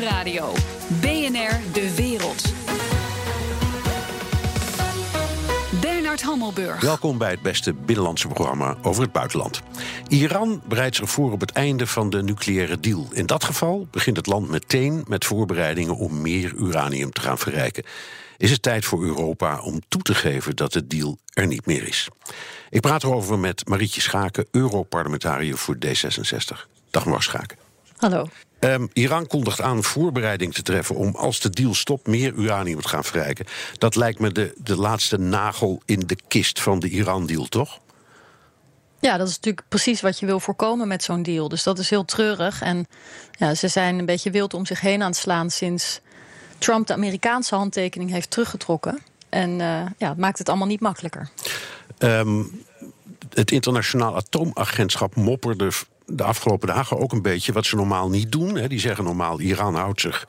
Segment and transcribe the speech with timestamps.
[0.00, 0.52] Nieuwsradio.
[1.00, 2.52] BNR De Wereld.
[5.80, 6.80] Bernard Hammelburg.
[6.80, 9.62] Welkom bij het beste binnenlandse programma over het buitenland.
[10.08, 13.08] Iran bereidt zich voor op het einde van de nucleaire deal.
[13.12, 17.84] In dat geval begint het land meteen met voorbereidingen om meer uranium te gaan verrijken.
[18.36, 21.88] Is het tijd voor Europa om toe te geven dat de deal er niet meer
[21.88, 22.08] is?
[22.70, 26.66] Ik praat erover met Marietje Schaken, Europarlementariër voor D66.
[26.90, 27.69] Dag mevrouw Schaken.
[28.00, 28.26] Hallo.
[28.60, 32.88] Um, Iran kondigt aan voorbereiding te treffen om als de deal stopt meer uranium te
[32.88, 33.46] gaan verrijken.
[33.78, 37.78] Dat lijkt me de, de laatste nagel in de kist van de Iran-deal, toch?
[39.00, 41.48] Ja, dat is natuurlijk precies wat je wil voorkomen met zo'n deal.
[41.48, 42.62] Dus dat is heel treurig.
[42.62, 42.86] En
[43.38, 46.00] ja, ze zijn een beetje wild om zich heen aan het slaan sinds
[46.58, 48.98] Trump de Amerikaanse handtekening heeft teruggetrokken.
[49.28, 51.30] En uh, ja, het maakt het allemaal niet makkelijker.
[51.98, 52.64] Um,
[53.34, 55.70] het internationaal atoomagentschap mopperde
[56.10, 58.56] de afgelopen dagen ook een beetje wat ze normaal niet doen.
[58.56, 58.68] Hè.
[58.68, 60.26] Die zeggen normaal, Iran houdt zich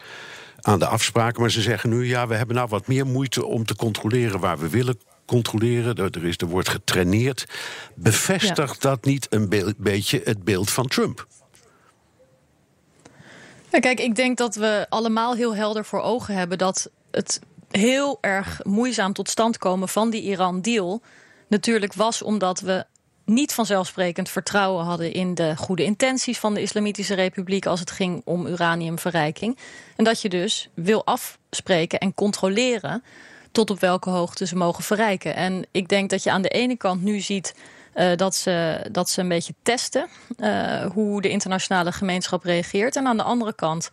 [0.61, 1.41] aan de afspraken.
[1.41, 4.57] Maar ze zeggen nu, ja, we hebben nou wat meer moeite om te controleren waar
[4.57, 5.95] we willen controleren.
[5.95, 7.45] Er, is, er wordt getraineerd.
[7.95, 11.27] Bevestigt dat niet een beetje het beeld van Trump?
[13.71, 17.39] Ja, kijk, ik denk dat we allemaal heel helder voor ogen hebben dat het
[17.71, 21.01] heel erg moeizaam tot stand komen van die Iran-deal
[21.47, 22.85] natuurlijk was omdat we
[23.25, 28.21] niet vanzelfsprekend vertrouwen hadden in de goede intenties van de Islamitische Republiek als het ging
[28.25, 29.57] om uraniumverrijking.
[29.95, 33.03] En dat je dus wil afspreken en controleren
[33.51, 35.35] tot op welke hoogte ze mogen verrijken.
[35.35, 37.55] En ik denk dat je aan de ene kant nu ziet
[37.95, 42.95] uh, dat, ze, dat ze een beetje testen uh, hoe de internationale gemeenschap reageert.
[42.95, 43.89] En aan de andere kant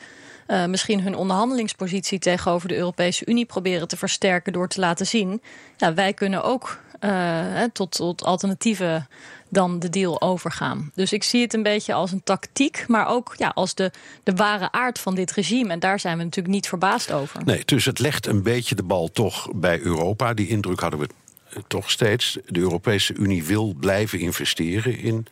[0.47, 5.43] uh, misschien hun onderhandelingspositie tegenover de Europese Unie proberen te versterken door te laten zien.
[5.77, 9.09] Ja, wij kunnen ook uh, tot, tot alternatieven
[9.49, 10.91] dan de deal overgaan.
[10.95, 13.91] Dus ik zie het een beetje als een tactiek, maar ook ja, als de,
[14.23, 15.73] de ware aard van dit regime.
[15.73, 17.45] En daar zijn we natuurlijk niet verbaasd over.
[17.45, 20.35] Nee, dus het legt een beetje de bal toch bij Europa.
[20.35, 21.09] Die indruk hadden we
[21.51, 22.39] eh, toch steeds.
[22.47, 25.27] De Europese Unie wil blijven investeren in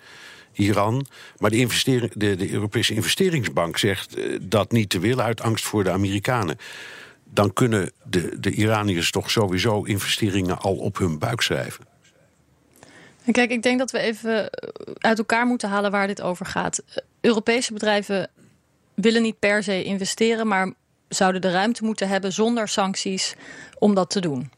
[0.53, 1.07] Iran.
[1.39, 5.65] Maar de, investering, de, de Europese investeringsbank zegt uh, dat niet te willen uit angst
[5.65, 6.59] voor de Amerikanen
[7.31, 11.85] dan kunnen de, de Iraniërs toch sowieso investeringen al op hun buik schrijven.
[13.33, 14.51] Kijk, ik denk dat we even
[14.99, 16.83] uit elkaar moeten halen waar dit over gaat.
[17.21, 18.31] Europese bedrijven
[18.95, 20.73] willen niet per se investeren, maar
[21.09, 23.35] zouden de ruimte moeten hebben zonder sancties
[23.79, 24.51] om dat te doen.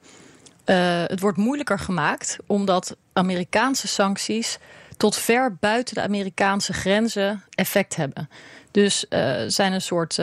[0.67, 4.59] Uh, het wordt moeilijker gemaakt omdat Amerikaanse sancties
[4.97, 8.29] tot ver buiten de Amerikaanse grenzen effect hebben.
[8.71, 10.19] Dus uh, zijn een soort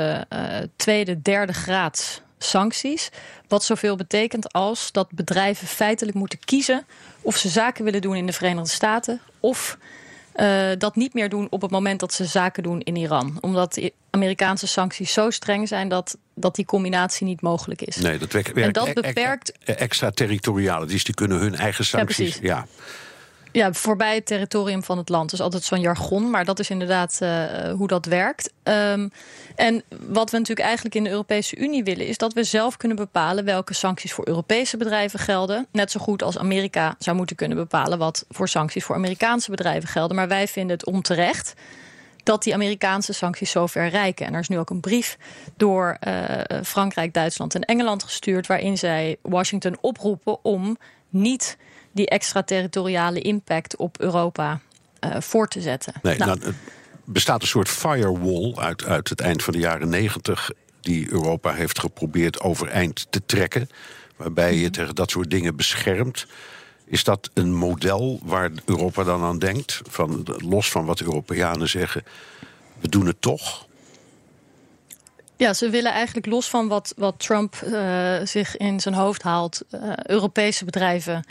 [0.76, 3.09] tweede, derde graads sancties.
[3.47, 6.85] Wat zoveel betekent als dat bedrijven feitelijk moeten kiezen
[7.22, 9.78] of ze zaken willen doen in de Verenigde Staten of
[10.35, 13.38] uh, dat niet meer doen op het moment dat ze zaken doen in Iran.
[13.41, 17.96] Omdat de Amerikaanse sancties zo streng zijn dat, dat die combinatie niet mogelijk is.
[17.96, 18.53] Nee, dat werkt.
[18.53, 19.52] En dat beperkt.
[19.66, 22.35] Extraterritoriale, dus die kunnen hun eigen sancties.
[22.35, 22.67] Ja, ja.
[23.56, 25.30] Ja, voorbij het territorium van het land.
[25.30, 28.54] Dus altijd zo'n jargon, maar dat is inderdaad uh, hoe dat werkt.
[28.64, 29.12] Um,
[29.56, 32.98] en wat we natuurlijk eigenlijk in de Europese Unie willen, is dat we zelf kunnen
[32.98, 35.68] bepalen welke sancties voor Europese bedrijven gelden.
[35.72, 39.90] Net zo goed als Amerika zou moeten kunnen bepalen wat voor sancties voor Amerikaanse bedrijven
[39.90, 40.16] gelden.
[40.16, 41.54] Maar wij vinden het onterecht
[42.24, 44.26] dat die Amerikaanse sancties zo ver reiken.
[44.26, 45.18] En er is nu ook een brief
[45.58, 50.78] door uh, Frankrijk, Duitsland en Engeland gestuurd, waarin zij Washington oproepen om
[51.10, 51.58] niet
[51.96, 54.60] die extraterritoriale impact op Europa
[55.06, 55.94] uh, voor te zetten.
[56.02, 56.54] Nee, nou, nou,
[57.04, 60.52] bestaat een soort firewall uit, uit het eind van de jaren negentig...
[60.82, 63.70] die Europa heeft geprobeerd overeind te trekken...
[64.16, 64.72] waarbij je mhm.
[64.72, 66.28] tegen dat soort dingen beschermt.
[66.86, 69.82] Is dat een model waar Europa dan aan denkt?
[69.90, 72.04] Van, los van wat Europeanen zeggen,
[72.80, 73.68] we doen het toch...
[75.38, 79.62] Ja, ze willen eigenlijk los van wat, wat Trump uh, zich in zijn hoofd haalt,
[79.72, 81.26] uh, Europese bedrijven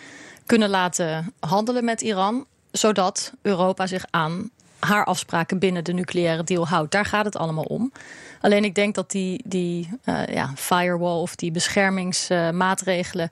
[0.46, 6.68] kunnen laten handelen met Iran, zodat Europa zich aan haar afspraken binnen de nucleaire deal
[6.68, 6.92] houdt.
[6.92, 7.92] Daar gaat het allemaal om.
[8.40, 13.30] Alleen ik denk dat die, die uh, ja, firewall of die beschermingsmaatregelen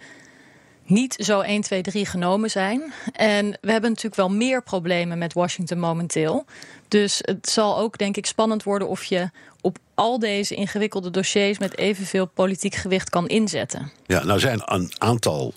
[0.84, 2.92] niet zo 1, 2, 3 genomen zijn.
[3.12, 6.44] En we hebben natuurlijk wel meer problemen met Washington momenteel.
[6.88, 11.58] Dus het zal ook, denk ik, spannend worden of je op al deze ingewikkelde dossiers
[11.58, 13.92] met evenveel politiek gewicht kan inzetten.
[14.06, 15.54] Ja, nou zijn een aantal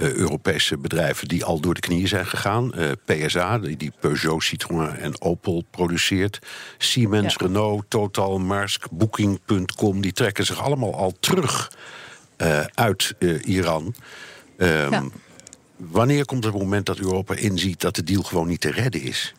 [0.00, 2.72] uh, Europese bedrijven die al door de knieën zijn gegaan.
[2.76, 6.38] Uh, PSA, die, Peugeot, Citroën en Opel produceert.
[6.78, 7.46] Siemens, ja.
[7.46, 10.00] Renault, Total, Maersk, Booking.com...
[10.00, 11.72] die trekken zich allemaal al terug
[12.38, 13.14] uh, uit
[13.44, 13.94] Iran.
[14.56, 15.04] Um, ja.
[15.76, 19.34] Wanneer komt het moment dat Europa inziet dat de deal gewoon niet te redden is?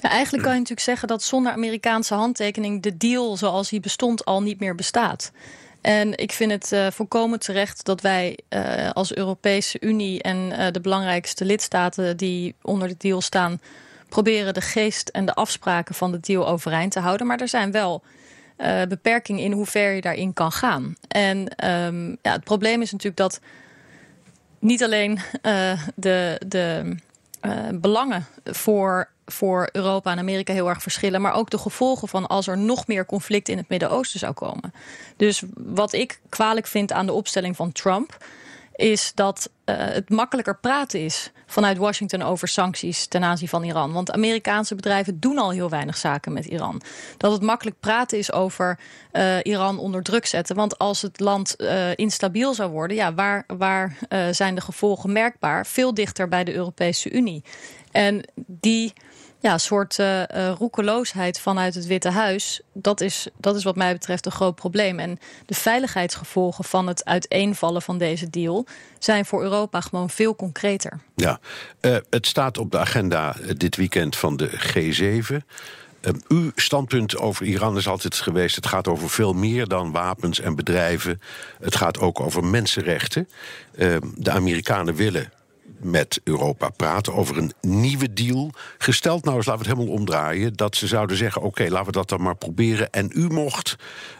[0.00, 4.24] Ja, eigenlijk kan je natuurlijk zeggen dat zonder Amerikaanse handtekening de deal zoals die bestond
[4.24, 5.32] al niet meer bestaat.
[5.82, 10.66] En ik vind het uh, volkomen terecht dat wij uh, als Europese Unie en uh,
[10.70, 13.60] de belangrijkste lidstaten die onder de deal staan,
[14.08, 17.26] proberen de geest en de afspraken van de deal overeind te houden.
[17.26, 18.02] Maar er zijn wel
[18.88, 20.94] beperkingen in hoe ver je daarin kan gaan.
[21.08, 23.40] En um, ja, het probleem is natuurlijk dat
[24.58, 25.18] niet alleen
[25.94, 26.96] de, de
[27.80, 31.20] belangen voor voor Europa en Amerika heel erg verschillen.
[31.20, 34.72] Maar ook de gevolgen van als er nog meer conflict in het Midden-Oosten zou komen.
[35.16, 38.16] Dus wat ik kwalijk vind aan de opstelling van Trump.
[38.74, 43.92] Is dat uh, het makkelijker praten is vanuit Washington over sancties ten aanzien van Iran.
[43.92, 46.82] Want Amerikaanse bedrijven doen al heel weinig zaken met Iran.
[47.16, 48.78] Dat het makkelijk praten is over
[49.12, 50.56] uh, Iran onder druk zetten.
[50.56, 53.96] Want als het land uh, instabiel zou worden, ja, waar, waar
[54.30, 55.66] zijn de gevolgen merkbaar?
[55.66, 57.44] Veel dichter bij de Europese Unie.
[57.90, 58.92] En die
[59.42, 60.22] ja, soort uh,
[60.58, 64.98] roekeloosheid vanuit het Witte Huis, dat is, dat is wat mij betreft een groot probleem.
[64.98, 68.66] En de veiligheidsgevolgen van het uiteenvallen van deze deal
[68.98, 71.00] zijn voor Europa gewoon veel concreter.
[71.14, 71.40] Ja,
[71.80, 75.36] uh, het staat op de agenda dit weekend van de G7.
[76.28, 80.54] uw standpunt over Iran is altijd geweest: het gaat over veel meer dan wapens en
[80.54, 81.20] bedrijven.
[81.60, 83.28] Het gaat ook over mensenrechten.
[84.14, 85.32] de Amerikanen willen
[85.82, 88.50] met Europa praten over een nieuwe deal.
[88.78, 91.92] Gesteld nou eens, laten we het helemaal omdraaien, dat ze zouden zeggen: oké, laten we
[91.92, 92.90] dat dan maar proberen.
[92.90, 93.76] En u mocht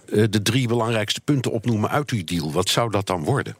[0.07, 2.53] uh, de drie belangrijkste punten opnoemen uit uw deal.
[2.53, 3.57] Wat zou dat dan worden?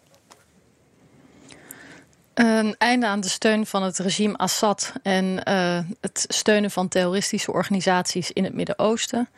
[2.35, 7.53] Een einde aan de steun van het regime Assad en uh, het steunen van terroristische
[7.53, 9.29] organisaties in het Midden-Oosten.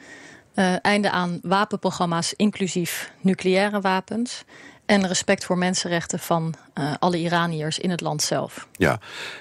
[0.54, 4.44] Uh, einde aan wapenprogramma's, inclusief nucleaire wapens
[4.86, 8.66] en respect voor mensenrechten van uh, alle Iraniërs in het land zelf.
[8.72, 9.00] Ja,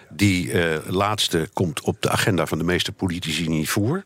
[0.10, 4.04] die uh, laatste komt op de agenda van de meeste politici niet voor.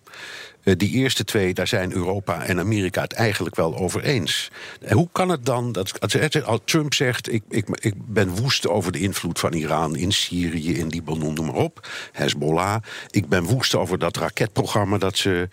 [0.68, 4.52] Uh, die eerste twee, daar zijn Europa en Amerika het eigenlijk wel over eens.
[4.90, 6.00] hoe kan het dan dat
[6.46, 10.78] als Trump zegt: ik, ik, ik ben woest over de invloed van Iran in Syrië,
[10.78, 12.76] in Libanon, noem maar op, Hezbollah.
[13.10, 15.50] Ik ben woest over dat raketprogramma dat ze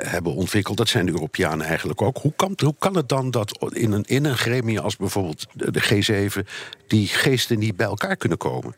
[0.00, 0.76] hebben ontwikkeld.
[0.76, 2.18] Dat zijn de Europeanen eigenlijk ook.
[2.18, 6.30] Hoe kan, hoe kan het dan dat in een, in een gremie als bijvoorbeeld de
[6.30, 6.48] G7
[6.86, 8.74] die geesten niet bij elkaar kunnen komen?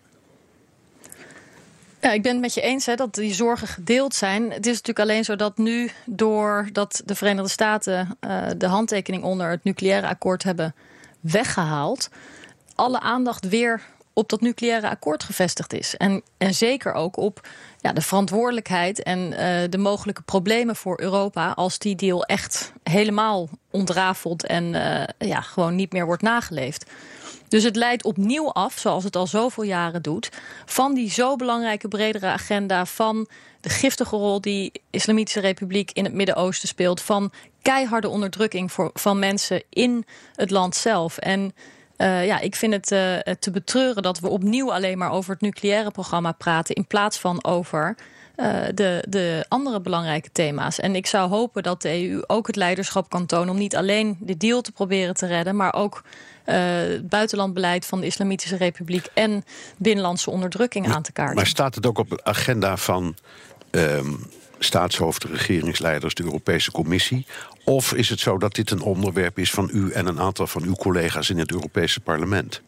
[2.00, 4.43] Ja, ik ben het met je eens hè, dat die zorgen gedeeld zijn.
[4.43, 9.50] Het is natuurlijk alleen zo dat nu, doordat de Verenigde Staten uh, de handtekening onder
[9.50, 10.75] het nucleaire akkoord hebben
[11.21, 12.09] weggehaald,
[12.75, 13.83] alle aandacht weer
[14.19, 15.97] op dat nucleaire akkoord gevestigd is.
[15.97, 17.49] En, en zeker ook op
[17.81, 19.38] ja, de verantwoordelijkheid en uh,
[19.70, 25.75] de mogelijke problemen voor Europa als die deal echt helemaal ontrafelt en uh, ja, gewoon
[25.75, 26.91] niet meer wordt nageleefd.
[27.49, 30.31] Dus het leidt opnieuw af, zoals het al zoveel jaren doet,
[30.64, 33.29] van die zo belangrijke bredere agenda van
[33.61, 37.32] de giftige rol die Islamitische Republiek in het Midden-Oosten speelt, van
[37.62, 40.05] keiharde onderdrukking voor, van mensen in
[40.35, 41.19] het land zelf.
[41.19, 41.55] En
[41.99, 45.41] uh, ja, ik vind het uh, te betreuren dat we opnieuw alleen maar over het
[45.41, 47.97] nucleaire programma praten, in plaats van over
[48.37, 50.81] uh, de, de andere belangrijke thema's.
[50.81, 54.17] En ik zou hopen dat de EU ook het leiderschap kan tonen om niet alleen
[54.21, 56.03] de deal te proberen te redden, maar ook
[56.47, 56.56] uh,
[57.03, 59.45] buitenlandbeleid van de Islamitische Republiek en
[59.77, 61.37] binnenlandse onderdrukking aan te kaarten.
[61.37, 63.15] Maar staat het ook op de agenda van
[63.71, 67.26] um, staatshoofden, regeringsleiders, de Europese Commissie?
[67.64, 70.62] Of is het zo dat dit een onderwerp is van u en een aantal van
[70.62, 72.62] uw collega's in het Europese parlement?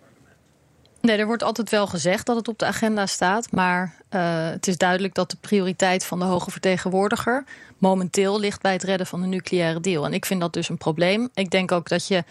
[1.01, 3.53] Nee, er wordt altijd wel gezegd dat het op de agenda staat.
[3.53, 7.45] Maar uh, het is duidelijk dat de prioriteit van de hoge vertegenwoordiger
[7.79, 10.05] momenteel ligt bij het redden van de nucleaire deal.
[10.05, 11.29] En ik vind dat dus een probleem.
[11.35, 12.25] Ik denk ook dat je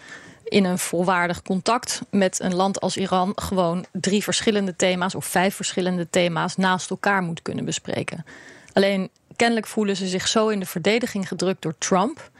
[0.44, 5.54] in een volwaardig contact met een land als Iran gewoon drie verschillende thema's of vijf
[5.54, 8.24] verschillende thema's naast elkaar moet kunnen bespreken.
[8.72, 12.30] Alleen kennelijk voelen ze zich zo in de verdediging gedrukt door Trump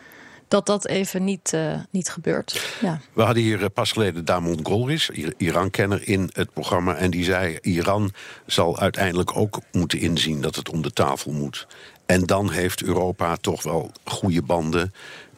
[0.48, 2.76] dat dat even niet, uh, niet gebeurt.
[2.80, 3.00] Ja.
[3.12, 6.94] We hadden hier uh, pas geleden Damon Golris, Iran-kenner, in het programma.
[6.94, 8.12] En die zei: Iran
[8.46, 11.66] zal uiteindelijk ook moeten inzien dat het om de tafel moet.
[12.06, 14.94] En dan heeft Europa toch wel goede banden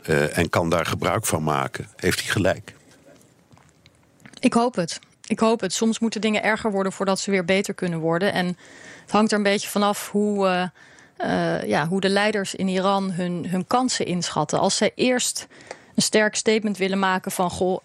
[0.07, 1.88] uh, en kan daar gebruik van maken.
[1.97, 2.75] Heeft hij gelijk?
[4.40, 4.99] Ik hoop het.
[5.26, 5.73] Ik hoop het.
[5.73, 8.33] Soms moeten dingen erger worden voordat ze weer beter kunnen worden.
[8.33, 8.47] En
[9.02, 10.71] het hangt er een beetje vanaf hoe,
[11.23, 14.61] uh, uh, ja, hoe de leiders in Iran hun, hun kansen inschatten.
[14.61, 15.47] Als zij eerst
[15.95, 17.79] een sterk statement willen maken van goh,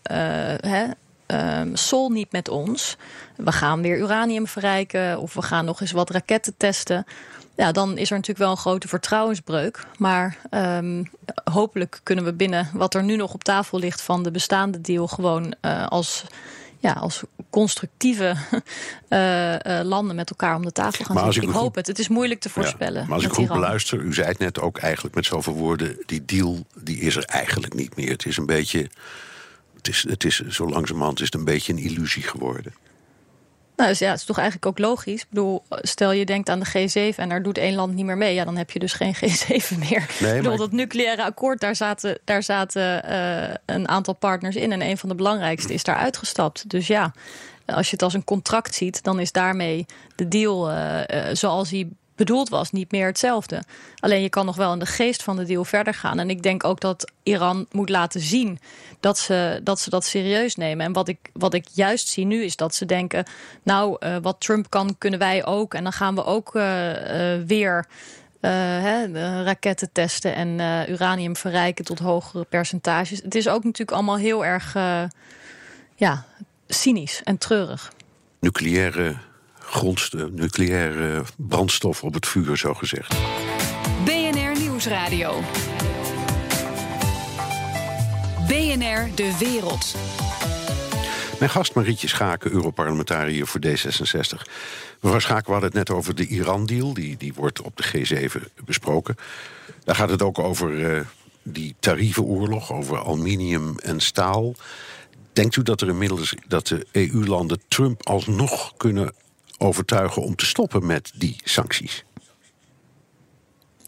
[0.61, 0.85] hè,
[1.61, 2.97] um, Sol niet met ons.
[3.35, 7.05] We gaan weer uranium verrijken of we gaan nog eens wat raketten testen
[7.57, 9.85] ja, dan is er natuurlijk wel een grote vertrouwensbreuk.
[9.97, 11.09] Maar um,
[11.51, 15.07] hopelijk kunnen we binnen wat er nu nog op tafel ligt van de bestaande deal
[15.07, 16.23] gewoon uh, als,
[16.79, 17.23] ja, als
[17.57, 18.35] constructieve
[19.09, 21.41] uh, landen met elkaar om de tafel gaan zitten.
[21.41, 21.87] Ik, ik hoop het.
[21.87, 23.05] Het is moeilijk te voorspellen.
[23.05, 25.97] maar als ik goed beluister, u zei het net ook eigenlijk met zoveel woorden...
[26.05, 28.09] die deal die is er eigenlijk niet meer.
[28.09, 28.89] Het is een beetje...
[29.75, 32.73] Het is, het is, zo langzamerhand is het een beetje een illusie geworden.
[33.77, 35.21] Nou, dus ja, het is toch eigenlijk ook logisch.
[35.21, 38.17] Ik bedoel, stel je denkt aan de G7 en daar doet één land niet meer
[38.17, 38.33] mee.
[38.33, 40.09] Ja, dan heb je dus geen G7 meer.
[40.19, 44.71] Nee, ik bedoel, dat nucleaire akkoord, daar zaten, daar zaten uh, een aantal partners in.
[44.71, 46.69] En een van de belangrijkste is daar uitgestapt.
[46.69, 47.13] Dus ja,
[47.65, 51.69] als je het als een contract ziet, dan is daarmee de deal uh, uh, zoals
[51.69, 53.63] hij bedoeld was, niet meer hetzelfde.
[53.99, 56.19] Alleen je kan nog wel in de geest van de deal verder gaan.
[56.19, 58.59] En ik denk ook dat Iran moet laten zien
[58.99, 60.85] dat ze dat, ze dat serieus nemen.
[60.85, 63.25] En wat ik, wat ik juist zie nu is dat ze denken...
[63.63, 65.73] nou, uh, wat Trump kan, kunnen wij ook.
[65.73, 67.87] En dan gaan we ook uh, uh, weer...
[68.41, 70.59] Raketten testen en
[70.89, 73.21] uranium verrijken tot hogere percentages.
[73.21, 74.73] Het is ook natuurlijk allemaal heel erg
[75.95, 76.25] ja,
[76.67, 77.91] cynisch en treurig.
[78.39, 79.15] Nucleaire
[79.69, 83.15] grondstof, nucleaire brandstof op het vuur, zo gezegd.
[84.05, 85.41] BNR Nieuwsradio.
[88.47, 89.95] BNR De Wereld.
[91.39, 94.51] Mijn gast Marietje Schaken, Europarlementariër voor D66.
[95.01, 96.93] Mevrouw Schaken, we hadden het net over de Iran-deal.
[96.93, 99.15] Die, die wordt op de G7 besproken.
[99.83, 101.01] Daar gaat het ook over uh,
[101.43, 104.55] die tarievenoorlog, over aluminium en staal.
[105.33, 109.13] Denkt u dat er inmiddels dat de EU-landen Trump alsnog kunnen
[109.57, 112.05] overtuigen om te stoppen met die sancties?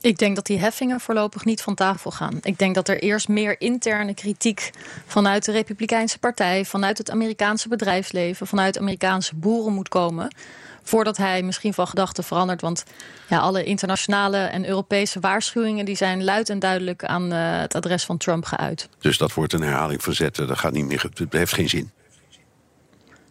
[0.01, 2.37] Ik denk dat die heffingen voorlopig niet van tafel gaan.
[2.41, 4.71] Ik denk dat er eerst meer interne kritiek
[5.05, 10.35] vanuit de Republikeinse Partij, vanuit het Amerikaanse bedrijfsleven, vanuit Amerikaanse boeren moet komen.
[10.83, 12.61] Voordat hij misschien van gedachten verandert.
[12.61, 12.83] Want
[13.27, 18.05] ja, alle internationale en Europese waarschuwingen die zijn luid en duidelijk aan uh, het adres
[18.05, 18.89] van Trump geuit.
[18.99, 20.47] Dus dat wordt een herhaling van zetten.
[20.47, 21.09] Dat gaat niet meer.
[21.13, 21.91] Het heeft geen zin.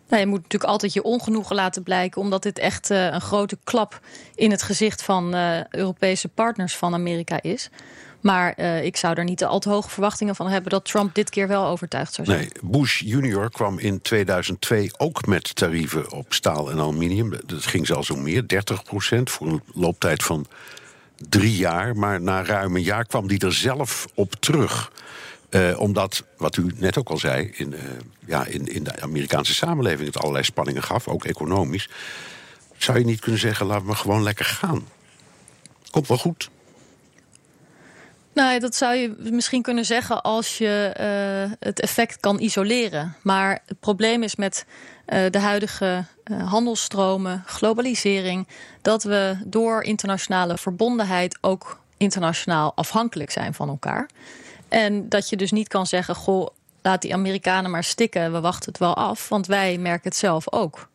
[0.09, 3.59] Nou, je moet natuurlijk altijd je ongenoegen laten blijken, omdat dit echt uh, een grote
[3.65, 4.01] klap
[4.35, 7.71] in het gezicht van uh, Europese partners van Amerika is.
[8.21, 11.31] Maar uh, ik zou er niet al te hoge verwachtingen van hebben dat Trump dit
[11.31, 12.39] keer wel overtuigd zou zijn.
[12.39, 17.33] Nee, Bush junior kwam in 2002 ook met tarieven op staal en aluminium.
[17.47, 20.47] Dat ging zelfs om meer, 30 procent, voor een looptijd van
[21.29, 21.97] drie jaar.
[21.97, 24.93] Maar na ruim een jaar kwam die er zelf op terug.
[25.51, 27.81] Uh, omdat, wat u net ook al zei, in, uh,
[28.27, 31.89] ja, in, in de Amerikaanse samenleving het allerlei spanningen gaf, ook economisch.
[32.77, 34.89] Zou je niet kunnen zeggen, laten we gewoon lekker gaan?
[35.91, 36.51] Komt wel goed.
[38.33, 43.17] Nou, dat zou je misschien kunnen zeggen als je uh, het effect kan isoleren.
[43.23, 44.67] Maar het probleem is met
[45.31, 46.05] de huidige
[46.45, 48.49] handelsstromen, globalisering,
[48.83, 54.09] dat we door internationale verbondenheid ook internationaal afhankelijk zijn van elkaar.
[54.69, 56.49] En dat je dus niet kan zeggen: goh,
[56.83, 60.53] laat die Amerikanen maar stikken, we wachten het wel af, want wij merken het zelf
[60.53, 60.89] ook.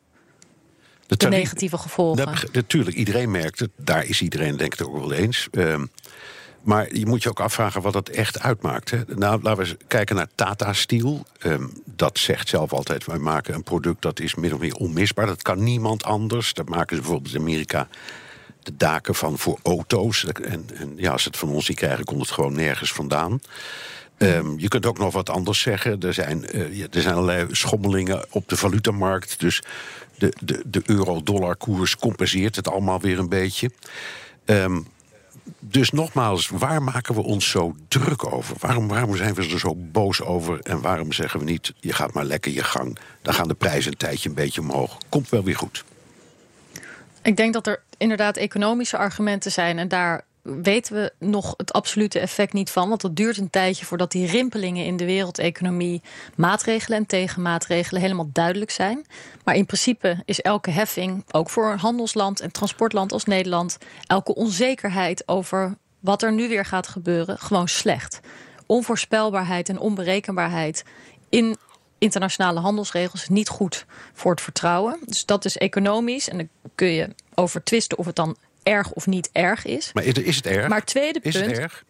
[1.08, 2.50] De, de negatieve gevolgen.
[2.52, 3.70] natuurlijk, iedereen merkt het.
[3.76, 5.48] Daar is iedereen denk ik ook wel eens.
[5.52, 5.82] Uh,
[6.62, 8.90] maar je moet je ook afvragen wat dat echt uitmaakt.
[8.90, 9.02] Hè.
[9.08, 11.26] Nou, laten we kijken naar Tata Steel.
[11.46, 15.26] Um, dat zegt zelf altijd, wij maken een product dat is min of meer onmisbaar.
[15.26, 16.54] Dat kan niemand anders.
[16.54, 17.88] Dat maken ze bijvoorbeeld in Amerika
[18.64, 20.26] de daken van voor auto's.
[20.26, 23.42] En, en ja, als het van ons niet krijgen, komt het gewoon nergens vandaan.
[24.18, 26.00] Um, je kunt ook nog wat anders zeggen.
[26.00, 29.40] Er zijn, uh, er zijn allerlei schommelingen op de valutamarkt.
[29.40, 29.62] Dus
[30.18, 33.72] de, de, de euro-dollar koers compenseert het allemaal weer een beetje.
[34.46, 34.88] Um,
[35.60, 38.56] dus nogmaals, waar maken we ons zo druk over?
[38.60, 40.60] Waarom, waarom zijn we er zo boos over?
[40.60, 42.98] En waarom zeggen we niet, je gaat maar lekker je gang.
[43.22, 44.98] Dan gaan de prijzen een tijdje een beetje omhoog.
[45.10, 45.84] Komt wel weer goed.
[47.22, 49.80] Ik denk dat er inderdaad economische argumenten zijn.
[49.80, 52.90] En daar weten we nog het absolute effect niet van.
[52.90, 56.02] Want het duurt een tijdje voordat die rimpelingen in de wereldeconomie,
[56.36, 59.06] maatregelen en tegenmaatregelen helemaal duidelijk zijn.
[59.44, 64.36] Maar in principe is elke heffing, ook voor een handelsland en transportland als Nederland, elke
[64.36, 68.20] onzekerheid over wat er nu weer gaat gebeuren, gewoon slecht.
[68.66, 70.84] Onvoorspelbaarheid en onberekenbaarheid
[71.30, 71.58] in
[71.98, 75.00] internationale handelsregels niet goed voor het vertrouwen.
[75.06, 76.30] Dus dat is economisch.
[76.30, 79.94] En dan kun je over twisten of het dan erg of niet erg is.
[79.94, 80.68] Maar is het erg?
[80.68, 81.46] Maar tweede is punt.
[81.46, 81.84] Het erg?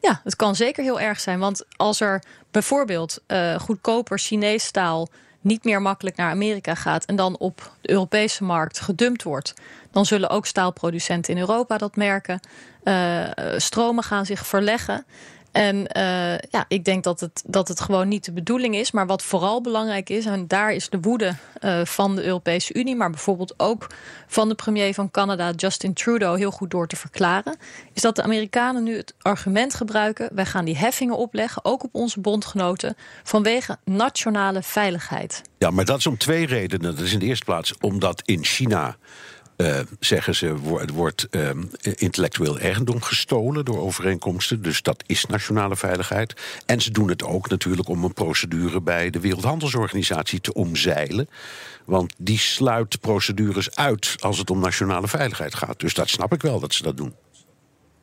[0.00, 1.38] Ja, het kan zeker heel erg zijn.
[1.38, 5.08] Want als er bijvoorbeeld uh, goedkoper Chinees staal
[5.40, 9.54] niet meer makkelijk naar Amerika gaat en dan op de Europese markt gedumpt wordt,
[9.90, 12.40] dan zullen ook staalproducenten in Europa dat merken.
[12.84, 15.06] Uh, stromen gaan zich verleggen.
[15.56, 18.90] En uh, ja, ik denk dat het, dat het gewoon niet de bedoeling is.
[18.90, 22.96] Maar wat vooral belangrijk is, en daar is de woede uh, van de Europese Unie,
[22.96, 23.86] maar bijvoorbeeld ook
[24.26, 27.56] van de premier van Canada, Justin Trudeau, heel goed door te verklaren,
[27.92, 31.94] is dat de Amerikanen nu het argument gebruiken: wij gaan die heffingen opleggen, ook op
[31.94, 35.42] onze bondgenoten, vanwege nationale veiligheid.
[35.58, 36.96] Ja, maar dat is om twee redenen.
[36.96, 38.96] Dat is in de eerste plaats omdat in China
[39.56, 44.62] uh, zeggen ze, wordt, wordt uh, intellectueel eigendom gestolen door overeenkomsten.
[44.62, 46.34] Dus dat is nationale veiligheid.
[46.66, 51.28] En ze doen het ook natuurlijk om een procedure bij de Wereldhandelsorganisatie te omzeilen.
[51.84, 55.80] Want die sluit procedures uit als het om nationale veiligheid gaat.
[55.80, 57.14] Dus dat snap ik wel dat ze dat doen.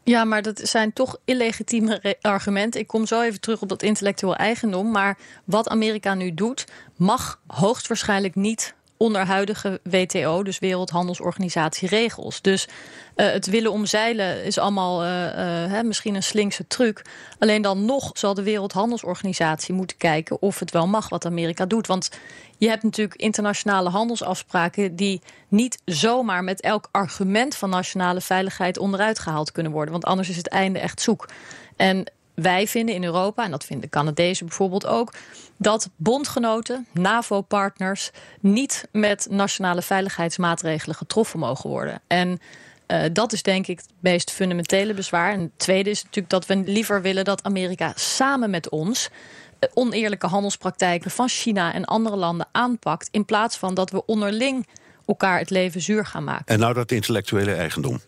[0.03, 2.81] Ja, maar dat zijn toch illegitieme argumenten.
[2.81, 4.91] Ik kom zo even terug op dat intellectueel eigendom.
[4.91, 6.65] Maar wat Amerika nu doet,
[6.97, 12.41] mag hoogstwaarschijnlijk niet onder huidige WTO, dus Wereldhandelsorganisatie, regels.
[12.41, 12.67] Dus
[13.15, 15.31] uh, het willen omzeilen is allemaal uh, uh,
[15.71, 17.01] hè, misschien een slinkse truc.
[17.39, 21.87] Alleen dan nog zal de Wereldhandelsorganisatie moeten kijken of het wel mag wat Amerika doet.
[21.87, 22.09] Want
[22.57, 29.19] je hebt natuurlijk internationale handelsafspraken die niet zomaar met elk argument van nationale veiligheid onderuit
[29.19, 29.91] gehaald kunnen worden.
[29.91, 31.29] Want anders is het einde echt zoek.
[31.75, 35.13] En wij vinden in Europa, en dat vinden Canadezen bijvoorbeeld ook,
[35.57, 42.01] dat bondgenoten, NAVO-partners, niet met nationale veiligheidsmaatregelen getroffen mogen worden.
[42.07, 42.39] En
[42.87, 45.33] uh, dat is denk ik het meest fundamentele bezwaar.
[45.33, 49.69] En het tweede is natuurlijk dat we liever willen dat Amerika samen met ons uh,
[49.73, 53.07] oneerlijke handelspraktijken van China en andere landen aanpakt.
[53.11, 54.67] In plaats van dat we onderling
[55.05, 56.45] elkaar het leven zuur gaan maken.
[56.45, 58.01] En nou dat intellectuele eigendom.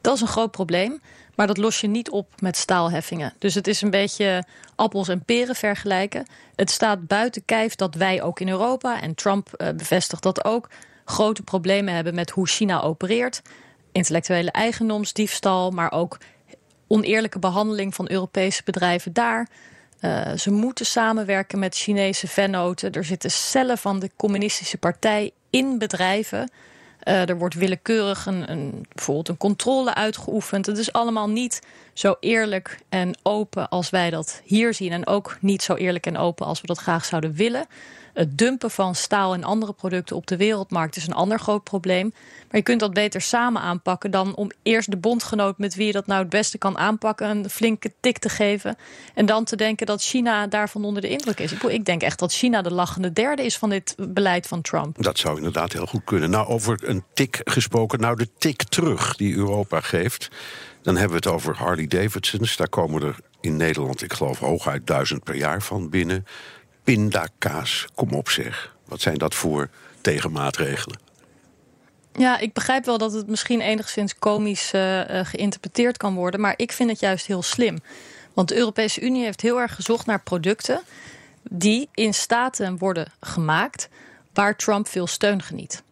[0.00, 1.00] Dat is een groot probleem.
[1.40, 3.32] Maar dat los je niet op met staalheffingen.
[3.38, 4.44] Dus het is een beetje
[4.74, 6.26] appels en peren vergelijken.
[6.56, 10.68] Het staat buiten kijf dat wij ook in Europa, en Trump uh, bevestigt dat ook,
[11.04, 13.42] grote problemen hebben met hoe China opereert.
[13.92, 16.18] Intellectuele eigendomsdiefstal, maar ook
[16.86, 19.48] oneerlijke behandeling van Europese bedrijven daar.
[20.00, 22.92] Uh, ze moeten samenwerken met Chinese vennoten.
[22.92, 26.50] Er zitten cellen van de communistische partij in bedrijven.
[27.04, 30.66] Uh, er wordt willekeurig een, een, bijvoorbeeld een controle uitgeoefend.
[30.66, 34.92] Het is allemaal niet zo eerlijk en open als wij dat hier zien.
[34.92, 37.66] En ook niet zo eerlijk en open als we dat graag zouden willen.
[38.14, 42.12] Het dumpen van staal en andere producten op de wereldmarkt is een ander groot probleem.
[42.14, 45.92] Maar je kunt dat beter samen aanpakken dan om eerst de bondgenoot met wie je
[45.92, 48.76] dat nou het beste kan aanpakken een flinke tik te geven.
[49.14, 51.52] En dan te denken dat China daarvan onder de indruk is.
[51.52, 55.02] Ik denk echt dat China de lachende derde is van dit beleid van Trump.
[55.02, 56.30] Dat zou inderdaad heel goed kunnen.
[56.30, 58.00] Nou, over een tik gesproken.
[58.00, 60.28] Nou, de tik terug die Europa geeft.
[60.82, 62.56] Dan hebben we het over Harley Davidsons.
[62.56, 66.24] Daar komen er in Nederland, ik geloof, hooguit duizend per jaar van binnen
[66.84, 67.86] pindakaas.
[67.94, 68.76] Kom op zeg.
[68.84, 69.68] Wat zijn dat voor
[70.00, 70.98] tegenmaatregelen?
[72.12, 76.40] Ja, ik begrijp wel dat het misschien enigszins komisch uh, geïnterpreteerd kan worden.
[76.40, 77.78] Maar ik vind het juist heel slim.
[78.34, 80.80] Want de Europese Unie heeft heel erg gezocht naar producten
[81.50, 83.88] die in staten worden gemaakt
[84.32, 85.82] waar Trump veel steun geniet.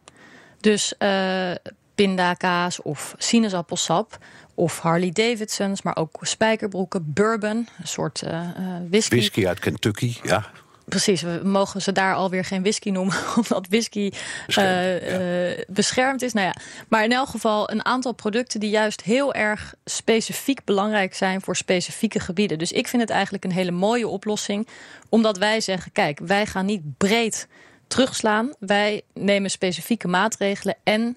[0.60, 1.50] Dus uh,
[1.94, 4.18] pindakaas of sinaasappelsap
[4.54, 8.48] of Harley Davidsons, maar ook spijkerbroeken, bourbon, een soort uh,
[8.90, 9.14] whisky.
[9.14, 10.50] Whisky uit Kentucky, ja.
[10.88, 14.12] Precies, we mogen ze daar alweer geen whisky noemen, omdat whisky
[14.46, 16.32] beschermd, uh, uh, beschermd, is.
[16.32, 16.54] Nou ja,
[16.88, 21.56] maar in elk geval een aantal producten die juist heel erg specifiek belangrijk zijn voor
[21.56, 22.58] specifieke gebieden.
[22.58, 24.68] Dus ik vind het eigenlijk een hele mooie oplossing,
[25.08, 27.48] omdat wij zeggen: kijk, wij gaan niet breed
[27.86, 28.52] terugslaan.
[28.58, 31.16] Wij nemen specifieke maatregelen en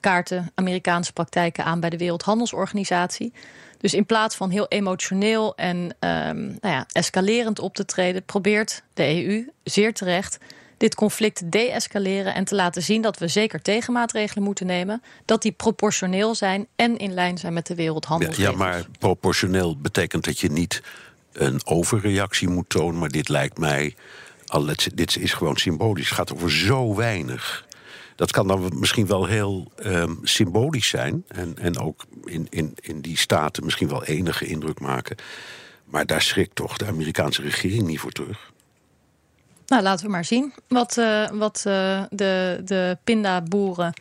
[0.00, 3.32] kaarten Amerikaanse praktijken aan bij de Wereldhandelsorganisatie.
[3.78, 8.82] Dus in plaats van heel emotioneel en um, nou ja, escalerend op te treden, probeert
[8.94, 10.38] de EU zeer terecht
[10.78, 15.42] dit conflict te deescaleren en te laten zien dat we zeker tegenmaatregelen moeten nemen, dat
[15.42, 18.56] die proportioneel zijn en in lijn zijn met de wereldhandelsregels.
[18.58, 20.82] Ja, maar proportioneel betekent dat je niet
[21.32, 23.94] een overreactie moet tonen, maar dit lijkt mij,
[24.46, 27.66] al dit is gewoon symbolisch, het gaat over zo weinig.
[28.18, 31.24] Dat kan dan misschien wel heel um, symbolisch zijn.
[31.28, 35.16] En, en ook in, in, in die staten misschien wel enige indruk maken.
[35.84, 38.52] Maar daar schrikt toch de Amerikaanse regering niet voor terug.
[39.66, 43.92] Nou, laten we maar zien wat, uh, wat uh, de, de pindaboeren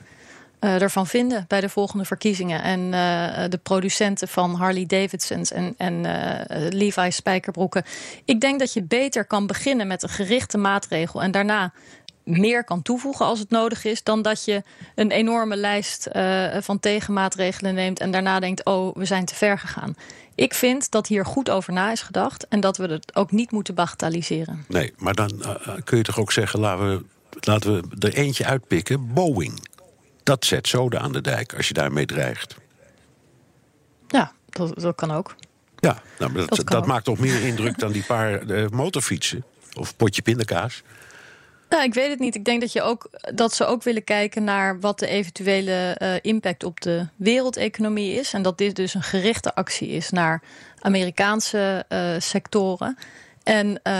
[0.60, 2.62] uh, ervan vinden bij de volgende verkiezingen.
[2.62, 2.92] En
[3.50, 6.02] de producenten van Harley Davidsons en, en
[6.70, 7.84] Levi's spijkerbroeken.
[8.26, 11.74] Ik denk dat je beter kan beginnen met een gerichte maatregel en daarna
[12.28, 14.64] meer kan toevoegen als het nodig is, dan dat je
[14.96, 19.60] een enorme lijst uh, van tegenmaatregelen neemt en daarna denkt: oh, we zijn te ver
[19.60, 19.96] gegaan.
[20.36, 23.52] Ik vind dat hier goed over na is gedacht en dat we het ook niet
[23.52, 24.66] moeten bagatelliseren.
[24.68, 27.06] Nee, maar dan uh, kun je toch ook zeggen: laten we,
[27.40, 29.68] laten we er eentje uitpikken: Boeing.
[30.24, 32.56] Dat zet zoden aan de dijk als je daarmee dreigt.
[34.08, 35.36] Ja, dat, dat kan ook.
[35.80, 39.96] Ja, nou, dat, dat, dat maakt toch meer indruk dan die paar uh, motorfietsen of
[39.96, 40.84] potje pindakaas.
[41.70, 42.36] Nou, ik weet het niet.
[42.36, 46.14] Ik denk dat, je ook, dat ze ook willen kijken naar wat de eventuele uh,
[46.22, 48.34] impact op de wereldeconomie is.
[48.34, 50.42] En dat dit dus een gerichte actie is naar
[50.80, 52.98] Amerikaanse uh, sectoren.
[53.44, 53.94] En uh,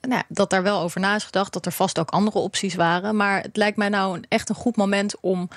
[0.00, 3.16] nou, dat daar wel over na is gedacht, dat er vast ook andere opties waren.
[3.16, 5.48] Maar het lijkt mij nou een, echt een goed moment om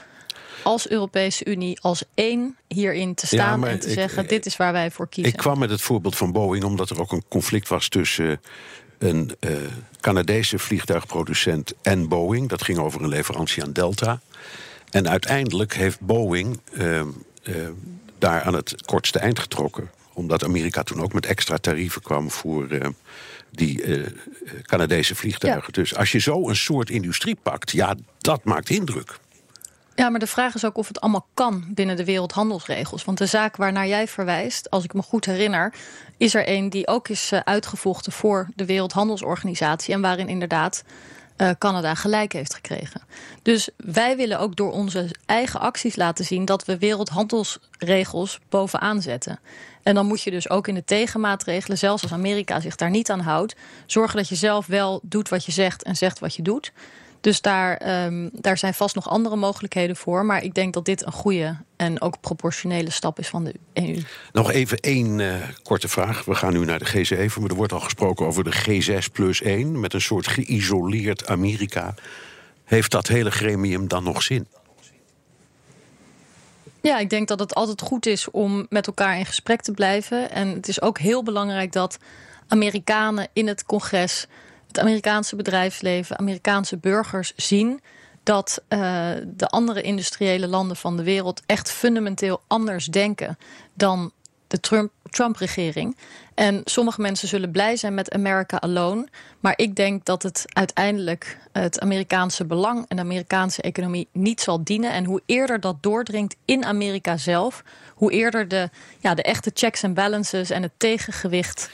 [0.63, 4.91] als Europese Unie als één hierin te staan en te zeggen: dit is waar wij
[4.91, 5.34] voor kiezen.
[5.34, 8.41] Ik kwam met het voorbeeld van Boeing omdat er ook een conflict was tussen
[9.02, 9.52] een uh,
[10.00, 12.50] Canadese vliegtuigproducent en Boeing.
[12.50, 14.22] Dat ging over een leverantie aan Delta.
[14.90, 17.02] En uiteindelijk heeft Boeing uh,
[17.44, 17.68] uh,
[18.20, 19.90] daar aan het kortste eind getrokken.
[20.14, 22.68] Omdat Amerika toen ook met extra tarieven kwam voor
[23.52, 23.84] die
[24.62, 25.74] Canadese vliegtuigen.
[25.74, 25.82] Ja.
[25.82, 29.20] Dus als je zo een soort industrie pakt, ja, dat maakt indruk.
[29.95, 33.06] Ja, maar de vraag is ook of het allemaal kan binnen de wereldhandelsregels.
[33.06, 35.73] Want de zaak waarnaar jij verwijst, als ik me goed herinner,
[36.17, 39.93] is er een die ook is uitgevochten voor de Wereldhandelsorganisatie.
[39.93, 40.84] En waarin inderdaad
[41.38, 43.01] uh, Canada gelijk heeft gekregen.
[43.41, 49.39] Dus wij willen ook door onze eigen acties laten zien dat we wereldhandelsregels bovenaan zetten.
[49.84, 53.10] En dan moet je dus ook in de tegenmaatregelen, zelfs als Amerika zich daar niet
[53.10, 56.41] aan houdt, zorgen dat je zelf wel doet wat je zegt en zegt wat je
[56.41, 56.71] doet.
[57.22, 60.26] Dus daar, um, daar zijn vast nog andere mogelijkheden voor.
[60.26, 64.02] Maar ik denk dat dit een goede en ook proportionele stap is van de EU.
[64.32, 66.26] Nog even één uh, korte vraag.
[66.26, 67.40] We gaan nu naar de G7.
[67.40, 69.80] Maar er wordt al gesproken over de G6 plus 1.
[69.80, 71.94] Met een soort geïsoleerd Amerika.
[72.64, 74.48] Heeft dat hele gremium dan nog zin?
[76.82, 80.32] Ja, ik denk dat het altijd goed is om met elkaar in gesprek te blijven.
[80.32, 81.98] En het is ook heel belangrijk dat
[82.48, 84.28] Amerikanen in het congres
[84.72, 87.82] het Amerikaanse bedrijfsleven, Amerikaanse burgers zien
[88.24, 93.38] dat uh, de andere industriële landen van de wereld echt fundamenteel anders denken
[93.74, 94.12] dan
[94.48, 95.98] de Trump-regering.
[96.36, 99.08] en sommige mensen zullen blij zijn met America Alone.
[99.40, 104.64] Maar ik denk dat het uiteindelijk het Amerikaanse belang en de Amerikaanse economie niet zal
[104.64, 104.92] dienen.
[104.92, 107.64] En hoe eerder dat doordringt in Amerika zelf,
[107.96, 111.70] hoe eerder de, ja, de echte checks en balances en het tegengewicht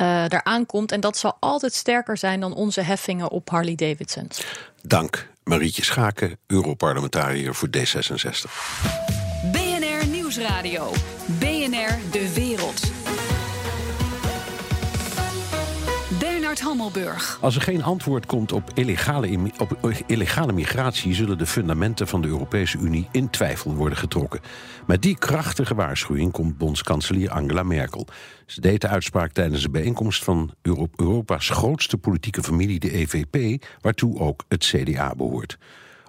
[0.00, 0.92] uh, eraan komt.
[0.92, 4.28] En dat zal altijd sterker zijn dan onze heffingen op Harley Davidson.
[4.82, 8.50] Dank, Marietje Schaken, Europarlementariër voor D66.
[9.52, 10.92] BNR Nieuwsradio.
[16.58, 17.38] Hammelburg.
[17.40, 22.28] Als er geen antwoord komt op illegale, op illegale migratie, zullen de fundamenten van de
[22.28, 24.40] Europese Unie in twijfel worden getrokken.
[24.86, 28.06] Met die krachtige waarschuwing komt bondskanselier Angela Merkel.
[28.46, 30.54] Ze deed de uitspraak tijdens de bijeenkomst van
[30.96, 35.58] Europa's grootste politieke familie, de EVP, waartoe ook het CDA behoort.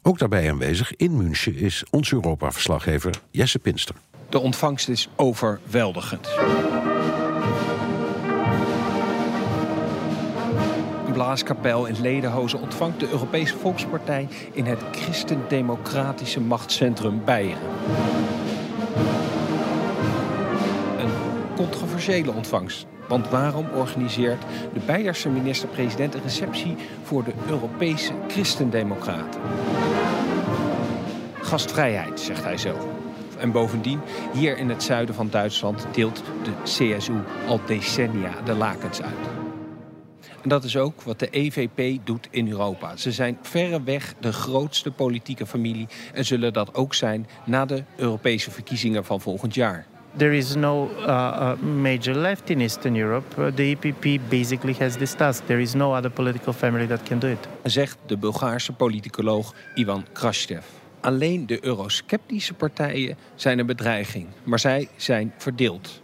[0.01, 3.95] Ook daarbij aanwezig in München is onze Europa-verslaggever Jesse Pinster.
[4.29, 6.29] De ontvangst is overweldigend.
[11.11, 17.61] Blaaskapel in Ledenhozen ontvangt de Europese Volkspartij in het christendemocratische machtscentrum Beieren.
[20.99, 21.11] Een
[21.55, 22.85] controversiële ontvangst.
[23.07, 24.43] Want waarom organiseert
[24.73, 29.41] de Beierse minister-president een receptie voor de Europese christendemocraten?
[31.41, 32.75] Gastvrijheid, zegt hij zo.
[33.37, 33.99] En bovendien,
[34.33, 37.13] hier in het zuiden van Duitsland deelt de CSU
[37.47, 39.40] al decennia de lakens uit.
[40.41, 42.95] En dat is ook wat de EVP doet in Europa.
[42.95, 48.51] Ze zijn verreweg de grootste politieke familie en zullen dat ook zijn na de Europese
[48.51, 49.85] verkiezingen van volgend jaar.
[50.17, 53.41] There is no uh, uh major left in Eastern Europe.
[53.41, 55.45] Uh, the EPP basically has this task.
[55.45, 57.47] There is no other political family that can do it.
[57.63, 60.65] Zegt de Bulgaarse politicoloog Ivan Krashev.
[60.99, 66.01] Alleen de eurosceptische partijen zijn een bedreiging, maar zij zijn verdeeld.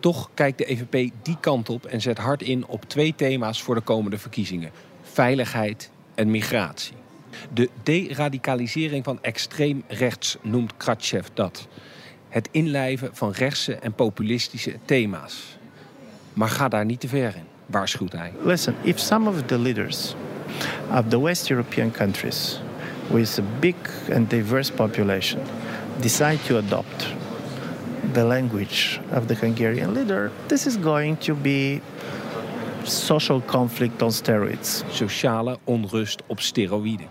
[0.00, 3.74] Toch kijkt de EVP die kant op en zet hard in op twee thema's voor
[3.74, 4.70] de komende verkiezingen:
[5.02, 6.96] veiligheid en migratie.
[7.52, 11.68] De deradicalisering van extreem rechts noemt Kratchev dat.
[12.28, 15.56] Het inlijven van rechtse en populistische thema's.
[16.32, 18.32] Maar ga daar niet te ver in, waarschuwt hij.
[18.42, 20.14] Listen, if some of the leaders
[20.90, 22.60] of the West European countries
[23.10, 23.74] with a big
[24.14, 25.40] and diverse population
[26.00, 27.17] decide to adopt
[28.12, 31.80] the language of the Hungarian leader, this is going to be
[32.84, 34.84] social conflict on steroids.
[34.90, 37.08] Sociale onrust op steroïden.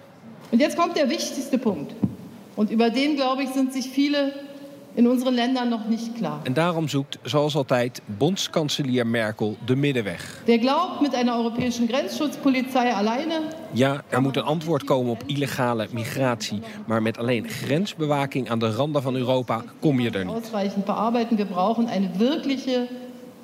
[0.51, 1.93] Und jetzt kommt der wichtigste Punkt.
[2.55, 4.33] Und über den, glaube ich, sind sich viele
[4.97, 6.39] in unseren Ländern noch nicht klar.
[6.43, 10.41] En daarom zoekt, zoals altijd, bondskanselier Merkel de middenweg.
[10.45, 13.41] Wer glaubt, mit einer europäischen Grenzschutzpolizei alleine...
[13.71, 16.61] Ja, er moet een antwoord komen op illegale migratie.
[16.85, 20.33] Maar met alleen grensbewaking aan de randen van Europa kom je er niet.
[20.33, 21.37] Ausreichend bearbeiten.
[21.37, 22.87] We brauchen een wirkliche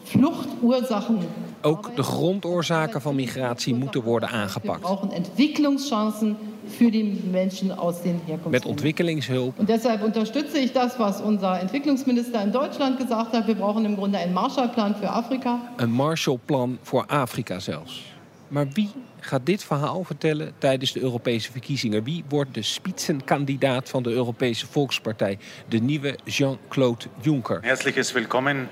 [0.04, 1.20] Fluchtursachen.
[1.62, 4.80] Ook de grondoorzaken van migratie moeten worden We aangepakt.
[4.80, 6.38] brauchen Entwicklungschancen
[6.68, 8.72] für die Menschen aus den Met Herkunftsländern.
[8.72, 13.48] ontwikkelingshulp, Und deshalb unterstütze ich das, was unser Entwicklungsminister in Deutschland gesagt hat.
[13.48, 15.60] Wir brauchen im Grunde einen Marshallplan für Afrika.
[15.78, 18.02] een Marshallplan voor Afrika zelfs.
[18.54, 22.04] Maar wie gaat dit verhaal vertellen tijdens de Europese verkiezingen?
[22.04, 25.38] Wie wordt de spitsenkandidaat van de Europese Volkspartij,
[25.68, 27.60] de nieuwe Jean-Claude Juncker?
[27.62, 28.70] Herzliches Willkommen.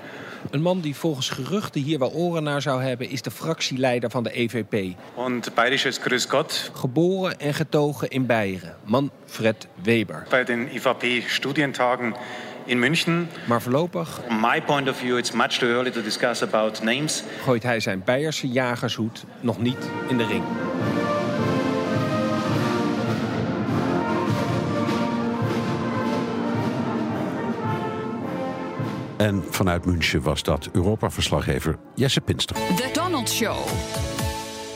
[0.50, 4.22] Een man die volgens geruchten hier wel oren naar zou hebben, is de fractieleider van
[4.22, 4.96] de EVP.
[5.14, 10.26] Und bayerisches Grüß Gott Geboren en getogen in Beieren, Manfred Weber.
[10.28, 12.14] bei den IVP-Studientagen
[12.64, 13.28] in München.
[13.48, 17.22] Maar voorlopig From my point of view, it's much too early to discuss about names.
[17.44, 20.42] gooit hij zijn Beierse jagershoed nog niet in de ring.
[29.16, 32.56] En vanuit München was dat Europa-verslaggever Jesse Pinster.
[32.56, 33.56] The Donald Show.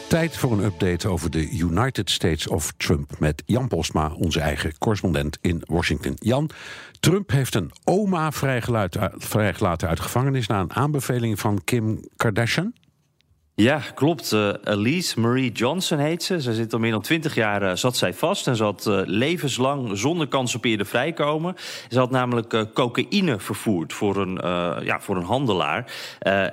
[0.09, 4.79] Tijd voor een update over de United States of Trump met Jan Postma, onze eigen
[4.79, 6.15] correspondent in Washington.
[6.19, 6.51] Jan,
[7.01, 8.33] Trump heeft een oma
[9.19, 12.73] vrijgelaten uit gevangenis na een aanbeveling van Kim Kardashian.
[13.59, 14.33] Ja, klopt.
[14.33, 16.41] Eh, Elise Marie Johnson heet ze.
[16.41, 19.99] Ze zit al meer dan twintig jaar eh, zat zij vast en zat eh, levenslang
[19.99, 21.55] zonder kans op eerder vrijkomen.
[21.89, 24.39] Ze had namelijk cocaïne vervoerd voor een,
[24.85, 25.93] ja, voor een handelaar.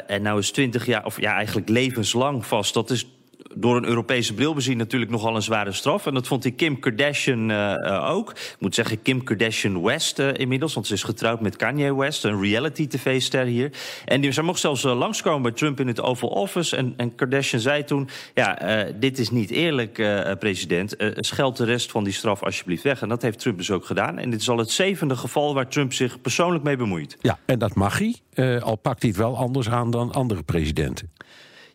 [0.08, 2.74] En nou is twintig jaar, of ja, eigenlijk levenslang vast.
[2.74, 3.08] Dat is
[3.56, 6.06] door een Europese bril bezien natuurlijk nogal een zware straf.
[6.06, 8.30] En dat vond die Kim Kardashian eh, eh, ook.
[8.32, 10.74] Ik moet zeggen Kim Kardashian West eh, inmiddels.
[10.74, 13.72] Want ze is getrouwd met Kanye West, een reality-tv-ster hier.
[14.06, 16.76] En die, zij mocht zelfs eh, langskomen bij Trump in het Oval Office.
[16.76, 18.10] En, en Kardashian zei toen...
[18.34, 18.60] ja,
[18.96, 19.94] dit is niet eerlijk,
[20.40, 20.96] president.
[21.16, 23.02] Scheld de rest van die straf alsjeblieft weg.
[23.02, 24.18] En dat heeft Trump dus ook gedaan.
[24.18, 27.18] En dit is al het zevende geval waar Trump zich persoonlijk mee bemoeit.
[27.22, 31.12] Ja, en dat mag hij, al pakt hij het wel anders aan dan andere presidenten.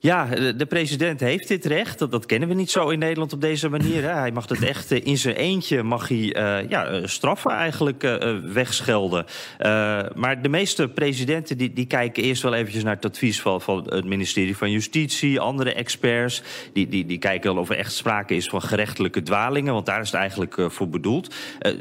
[0.01, 1.99] Ja, de de president heeft dit recht.
[1.99, 4.03] Dat, dat kennen we niet zo in Nederland op deze manier.
[4.03, 4.13] Hè.
[4.13, 8.19] Hij mag het echt eh, in zijn eentje mag hij, eh, ja, eh, straffen eigenlijk
[8.43, 9.25] wegschelden.
[10.15, 13.87] Maar de meeste presidenten die, die kijken eerst wel eventjes naar het advies van, van
[13.89, 16.43] het ministerie van Justitie, andere experts.
[16.73, 20.01] Die, die, die kijken wel of er echt sprake is van gerechtelijke dwalingen, want daar
[20.01, 21.35] is het eigenlijk voor bedoeld.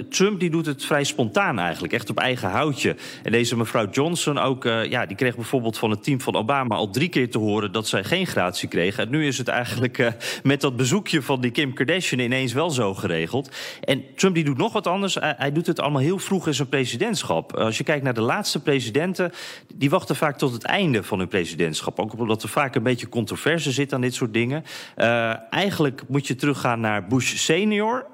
[0.09, 2.95] Trump die doet het vrij spontaan eigenlijk, echt op eigen houtje.
[3.23, 6.89] En deze mevrouw Johnson ook, ja, die kreeg bijvoorbeeld van het team van Obama al
[6.89, 8.97] drie keer te horen dat zij geen gratie kreeg.
[8.97, 10.11] En nu is het eigenlijk eh,
[10.43, 13.51] met dat bezoekje van die Kim Kardashian ineens wel zo geregeld.
[13.83, 15.17] En Trump die doet nog wat anders.
[15.19, 17.55] Hij, doet het allemaal heel vroeg in zijn presidentschap.
[17.57, 19.31] Eh, Als je kijkt naar de laatste presidenten,
[19.75, 21.99] die wachten vaak tot het einde van hun presidentschap.
[21.99, 24.63] Ook omdat er vaak een beetje controverse zit aan dit soort dingen.
[24.95, 28.05] Eh, eigenlijk moet je teruggaan naar Bush senior.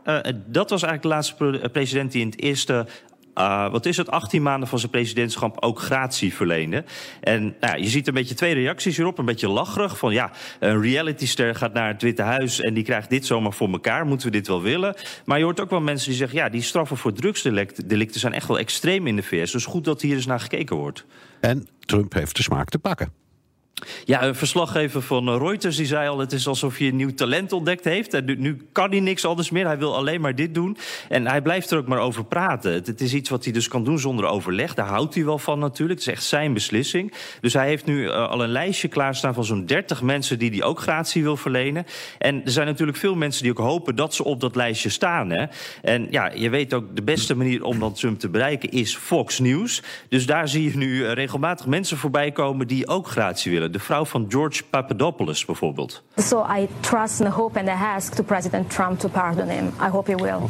[0.45, 2.85] Dat was eigenlijk de laatste pre- president die in het eerste
[3.37, 6.83] uh, wat is het, 18 maanden van zijn presidentschap ook gratie verleende.
[7.21, 9.17] En nou je ziet een beetje twee reacties hierop.
[9.17, 12.61] Een beetje lacherig van ja, een realityster gaat naar het Witte Huis...
[12.61, 14.05] en die krijgt dit zomaar voor elkaar.
[14.05, 14.95] Moeten we dit wel willen?
[15.25, 16.37] Maar je hoort ook wel mensen die zeggen...
[16.37, 19.51] ja, die straffen voor drugsdelicten zijn echt wel extreem in de VS.
[19.51, 21.05] Dus goed dat hier eens naar gekeken wordt.
[21.39, 23.22] En Trump heeft de smaak te pakken.
[24.05, 26.19] Ja, een verslaggever van eh, Reuters die zei al...
[26.19, 28.13] het is alsof hij een nieuw talent ontdekt heeft.
[28.13, 29.65] En nu- kan hij niks anders meer.
[29.65, 30.77] Hij wil alleen maar dit doen.
[31.09, 32.71] En hij blijft er ook maar over praten.
[32.71, 34.73] Het, is iets wat hij dus kan doen zonder overleg.
[34.73, 35.99] Daar houdt hij wel van natuurlijk.
[35.99, 37.13] Het is echt zijn beslissing.
[37.41, 40.39] Dus hij heeft nu eh, al een lijstje klaarstaan van zo'n 30 mensen...
[40.39, 41.85] die hij ook gratie wil verlenen.
[42.17, 43.95] En er zijn natuurlijk veel mensen die ook hopen...
[43.95, 45.29] dat ze op dat lijstje staan.
[45.29, 45.45] Hè?
[45.81, 48.69] En ja, je weet ook, de beste manier om dan Trump te bereiken...
[48.69, 49.81] is Fox News.
[50.09, 52.67] Dus daar zie je nu eh, regelmatig mensen voorbij komen...
[52.67, 53.71] die ook gratie willen.
[53.73, 56.03] De vrouw van George Papadopoulos bijvoorbeeld.
[56.15, 59.67] So I trust and hope and I ask to President Trump to pardon him.
[59.67, 60.49] I hope he will.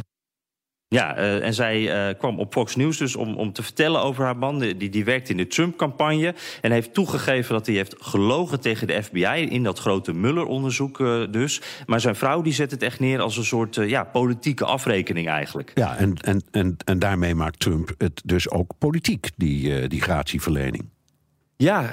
[0.93, 4.23] Ja, uh, en zij uh, kwam op Fox News dus om, om te vertellen over
[4.23, 4.59] haar man.
[4.59, 6.36] Die, die werkt in de Trump-campagne.
[6.62, 11.23] En heeft toegegeven dat hij heeft gelogen tegen de FBI in dat grote Mueller-onderzoek uh,
[11.31, 11.62] dus.
[11.86, 15.71] Maar zijn vrouw die zet het echt neer als een soort ja, politieke afrekening eigenlijk.
[15.75, 20.89] Ja, en, en, en, en daarmee maakt Trump het dus ook politiek, die, die gratieverlening.
[21.57, 21.89] Ja, uh,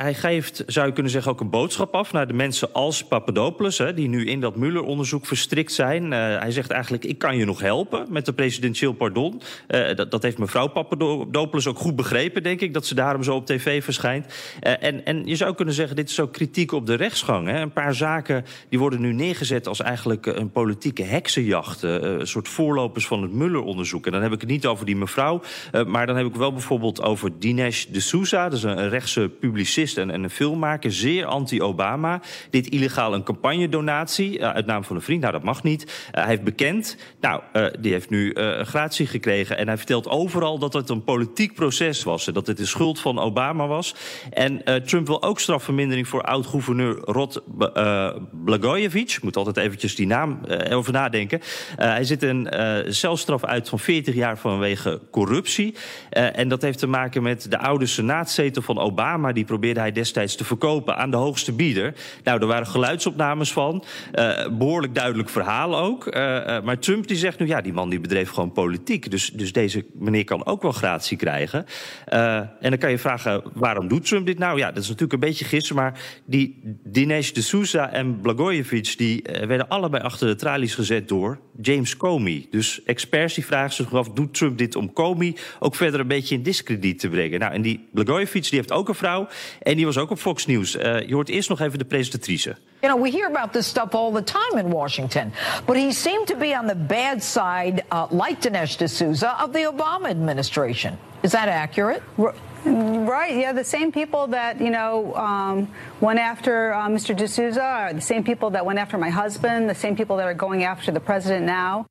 [0.00, 3.78] hij geeft, zou je kunnen zeggen, ook een boodschap af naar de mensen als Papadopoulos,
[3.78, 6.04] hè, die nu in dat Mueller-onderzoek verstrikt zijn.
[6.04, 9.40] Uh, hij zegt eigenlijk: Ik kan je nog helpen met de presidentieel pardon.
[9.68, 13.34] Uh, dat, dat, heeft mevrouw Papadopoulos ook goed begrepen, denk ik, dat ze daarom zo
[13.34, 14.26] op tv verschijnt.
[14.60, 17.48] en, en je zou kunnen zeggen: dit is ook kritiek op de rechtsgang.
[17.48, 17.60] Hè.
[17.60, 21.82] Een paar zaken die worden nu neergezet als eigenlijk een politieke heksenjacht.
[21.82, 24.06] een soort voorlopers van het Mueller-onderzoek.
[24.06, 25.42] En dan heb ik het niet over die mevrouw,
[25.86, 29.98] maar dan heb ik wel bijvoorbeeld over Dinesh de Souza, dat is een rechtse publicist
[29.98, 32.20] en, en een filmmaker, zeer anti-Obama.
[32.50, 35.20] Dit illegaal een campagnedonatie uh, uit naam van een vriend.
[35.20, 36.08] Nou, dat mag niet.
[36.10, 36.96] hij heeft bekend.
[37.20, 37.42] Nou,
[37.80, 39.58] die heeft nu gratie gekregen.
[39.58, 42.26] En hij vertelt overal dat het een politiek proces was.
[42.26, 43.94] En dat het de schuld van Obama was.
[44.30, 47.42] En Trump wil ook strafvermindering voor oud-gouverneur Rod
[48.44, 49.22] Blagojevich.
[49.22, 51.40] Moet altijd eventjes die naam over nadenken.
[51.76, 52.48] hij zit een
[52.88, 55.74] celstraf uit van 40 jaar vanwege corruptie.
[56.10, 59.32] En dat heeft te maken met de oude senaatzetel van Obama.
[59.32, 61.94] Die probeerde hij destijds te verkopen aan de hoogste bieder.
[62.24, 63.84] Nou, er waren geluidsopnames van.
[64.14, 66.06] Uh, behoorlijk duidelijk verhaal ook.
[66.06, 66.12] Uh,
[66.62, 69.10] maar Trump die zegt nu, ja, die man die bedreef gewoon politiek.
[69.10, 71.66] Dus, dus deze meneer kan ook wel gratie krijgen.
[72.04, 74.58] en dan kan je vragen, waarom doet Trump dit nou?
[74.58, 75.76] Ja, dat is natuurlijk een beetje gissen.
[75.76, 78.96] Maar die Dinesh de Souza en Blagojevich...
[78.96, 82.46] die werden allebei achter de tralies gezet door James Comey.
[82.50, 86.34] Dus experts die vragen zich af, doet Trump dit om Comey ook verder een beetje
[86.34, 87.38] in discrediet te brengen?
[87.40, 89.28] Nou, en die Blagojevich die heeft ook een vrouw
[89.62, 90.76] en die was ook op Fox News.
[90.76, 92.56] Uh, je hoort eerst nog even de presentatrice.
[92.80, 95.32] You know, we hear about this stuff all the time in Washington,
[95.66, 99.72] but he seemed to be on the bad side, uh, like Dinesh D'Souza, of the
[99.74, 100.98] Obama administration.
[101.22, 102.02] Is that accurate?
[102.64, 103.36] Right.
[103.36, 105.68] Yeah, the same people that you know um,
[105.98, 107.14] went after uh, Mr.
[107.14, 109.68] D'Souza are the same people that went after my husband.
[109.68, 111.84] The same people that are going after the president now.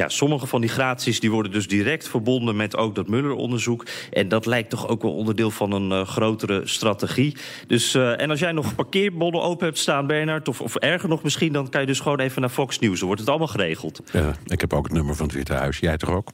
[0.00, 3.86] Ja, sommige van die graties die worden dus direct verbonden met ook dat Muller-onderzoek.
[4.10, 7.36] En dat lijkt toch ook wel onderdeel van een uh, grotere strategie.
[7.66, 11.22] Dus, uh, en als jij nog parkeerbonnen open hebt staan, Bernard, of, of erger nog
[11.22, 12.96] misschien, dan kan je dus gewoon even naar Fox News.
[12.98, 14.00] Dan wordt het allemaal geregeld.
[14.12, 15.78] Ja, ik heb ook het nummer van het Witte Huis.
[15.78, 16.28] Jij toch ook?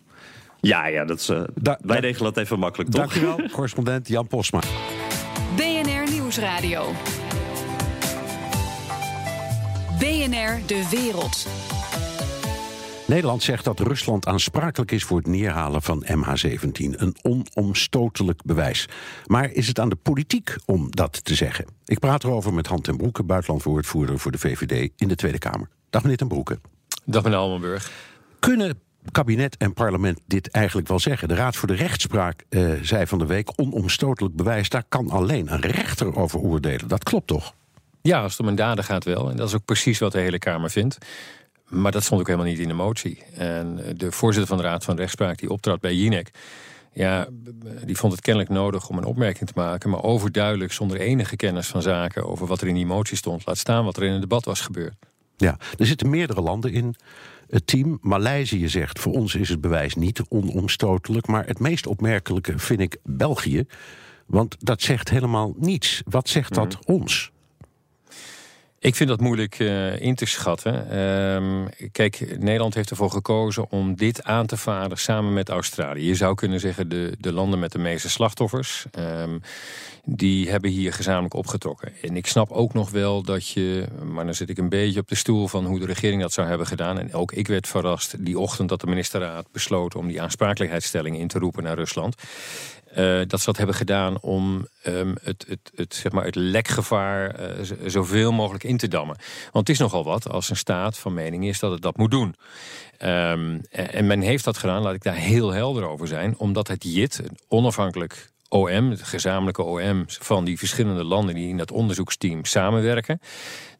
[0.62, 3.00] Ja, ja, dat is, uh, da wij regelen dat even makkelijk, toch?
[3.00, 4.60] Dankjewel, correspondent Jan Posma.
[5.56, 6.92] BNR Nieuwsradio.
[9.98, 11.46] BNR De Wereld.
[13.06, 16.70] Nederland zegt dat Rusland aansprakelijk is voor het neerhalen van MH17.
[16.72, 18.88] Een onomstotelijk bewijs.
[19.26, 21.66] Maar is het aan de politiek om dat te zeggen?
[21.84, 25.68] Ik praat erover met Han ten Broeke, buitenlandwoordvoerder voor de VVD in de Tweede Kamer.
[25.90, 26.58] Dag meneer ten Broeke.
[27.04, 27.90] Dag meneer Almenburg.
[28.38, 28.78] Kunnen
[29.10, 31.28] kabinet en parlement dit eigenlijk wel zeggen?
[31.28, 35.52] De Raad voor de Rechtspraak uh, zei van de week: onomstotelijk bewijs, daar kan alleen
[35.52, 36.88] een rechter over oordelen.
[36.88, 37.54] Dat klopt toch?
[38.02, 39.30] Ja, als het om een daden gaat wel.
[39.30, 40.98] En dat is ook precies wat de hele Kamer vindt.
[41.68, 43.22] Maar dat stond ook helemaal niet in de motie.
[43.36, 46.30] En de voorzitter van de Raad van Rechtspraak die optrad bij Jinek...
[46.94, 47.26] Ja,
[47.84, 49.90] die vond het kennelijk nodig om een opmerking te maken...
[49.90, 52.26] maar overduidelijk zonder enige kennis van zaken...
[52.26, 53.46] over wat er in die motie stond.
[53.46, 54.94] Laat staan wat er in het debat was gebeurd.
[55.36, 56.96] Ja, er zitten meerdere landen in
[57.52, 57.98] het team.
[58.00, 61.26] Maleisië zegt, voor ons is het bewijs niet onomstotelijk...
[61.26, 63.64] maar het meest opmerkelijke vind ik België.
[64.26, 66.02] Want dat zegt helemaal niets.
[66.04, 66.92] Wat zegt dat mhm.
[66.92, 67.31] ons?
[68.82, 70.98] Ik vind dat moeilijk uh, in te schatten.
[70.98, 76.06] Um, kijk, Nederland heeft ervoor gekozen om dit aan te varen samen met Australië.
[76.06, 78.86] Je zou kunnen zeggen de, de landen met de meeste slachtoffers.
[78.98, 79.40] Um,
[80.04, 81.92] die hebben hier gezamenlijk opgetrokken.
[82.02, 85.08] En ik snap ook nog wel dat je, maar dan zit ik een beetje op
[85.08, 86.98] de stoel van hoe de regering dat zou hebben gedaan.
[86.98, 91.28] En ook ik werd verrast die ochtend dat de ministerraad besloot om die aansprakelijkheidsstelling in
[91.28, 92.14] te roepen naar Rusland.
[92.96, 97.40] Uh, dat ze dat hebben gedaan om um, het, het, het, zeg maar het lekgevaar
[97.40, 99.16] uh, zoveel mogelijk in te dammen.
[99.52, 102.10] Want het is nogal wat als een staat van mening is dat het dat moet
[102.10, 102.34] doen.
[102.98, 106.84] Um, en men heeft dat gedaan, laat ik daar heel helder over zijn, omdat het
[106.84, 112.44] JIT, een onafhankelijk OM, het gezamenlijke OM van die verschillende landen die in dat onderzoeksteam
[112.44, 113.20] samenwerken,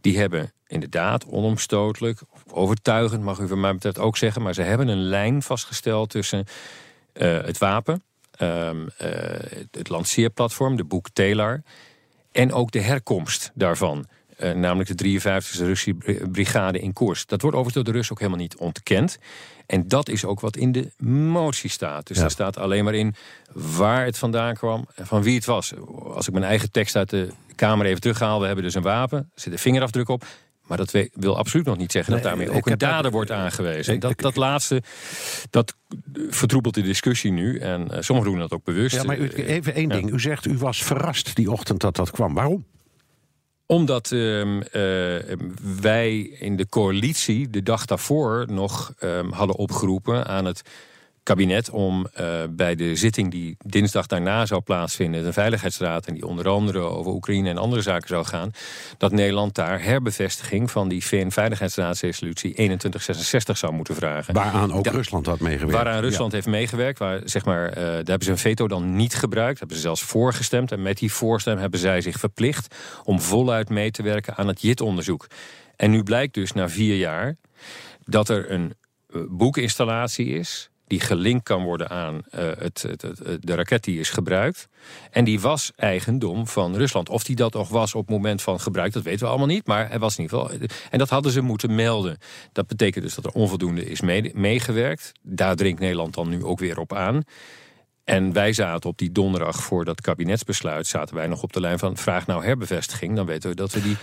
[0.01, 2.21] die hebben inderdaad onomstotelijk,
[2.51, 6.45] overtuigend mag u van mij betreft ook zeggen, maar ze hebben een lijn vastgesteld tussen
[7.13, 8.03] het wapen
[8.43, 9.09] um, uh,
[9.71, 11.63] het lanceerplatform, de boek Taylor.
[12.33, 14.07] En ook de herkomst daarvan.
[14.41, 15.95] Uh, namelijk de 53e Russische
[16.33, 17.27] brigade in koers.
[17.27, 19.19] Dat wordt overigens door de Russen ook helemaal niet ontkend.
[19.67, 22.07] En dat is ook wat in de motie staat.
[22.07, 22.23] Dus ja.
[22.23, 23.15] daar staat alleen maar in
[23.53, 25.73] waar het vandaan kwam en van wie het was.
[26.05, 28.41] Als ik mijn eigen tekst uit de Kamer even terughaal...
[28.41, 30.25] we hebben dus een wapen, er zit een vingerafdruk op...
[30.73, 34.01] Maar dat wil absoluut nog niet zeggen dat daarmee ook een dader wordt aangewezen.
[34.01, 34.83] Dat, dat laatste,
[35.51, 35.75] dat
[36.29, 37.59] vertroebelt de discussie nu.
[37.59, 38.97] En uh, sommigen doen dat ook bewust.
[38.97, 40.13] Ja, maar u, even één ding.
[40.13, 42.35] U zegt, u was verrast die ochtend dat dat kwam.
[42.35, 42.67] Waarom?
[43.67, 44.61] Omdat uh,
[45.81, 50.63] wij in de coalitie de dag daarvoor nog uh, hadden opgeroepen aan het
[51.23, 56.27] kabinet om uh, bij de zitting die dinsdag daarna zou plaatsvinden, de Veiligheidsraad, en die
[56.27, 58.51] onder andere over Oekraïne en andere zaken zou gaan,
[58.99, 64.35] dat Nederland daar herbevestiging van die VN-veiligheidsraadsresolutie 2166 zou moeten vragen.
[64.35, 65.75] Waaraan ook Rusland had meegewerkt.
[65.75, 66.99] Waaraan Rusland heeft meegewerkt.
[66.99, 69.59] Waar, zeg maar, uh, daar hebben ze een veto dan niet gebruikt.
[69.59, 70.73] Hebben ze zelfs voorgestemd.
[70.73, 74.63] En met die voorstem hebben zij zich verplicht om voluit mee te werken aan het
[74.63, 75.27] JIT-onderzoek.
[75.77, 77.37] En nu blijkt dus na vier jaar
[78.05, 78.75] dat er een
[79.11, 84.11] uh, boekinstallatie is die gelinkt kan worden aan uh, het, het, de raket die is
[84.11, 84.69] gebruikt.
[85.11, 87.09] En die was eigendom van Rusland.
[87.09, 89.67] Of die dat nog was op moment van gebruik, dat weten we allemaal niet.
[89.67, 90.59] Maar hij was in ieder geval.
[90.91, 92.19] En dat hadden ze moeten melden.
[92.53, 94.01] Dat betekent dus dat er onvoldoende is
[94.33, 95.13] meegewerkt.
[95.23, 97.23] Daar dringt Nederland dan nu ook weer op aan.
[98.05, 100.87] En wij zaten op die donderdag voor dat kabinetsbesluit...
[100.87, 103.17] zaten wij nog op de lijn van vraag nou herbevestiging.
[103.17, 103.97] Dan weten we dat we die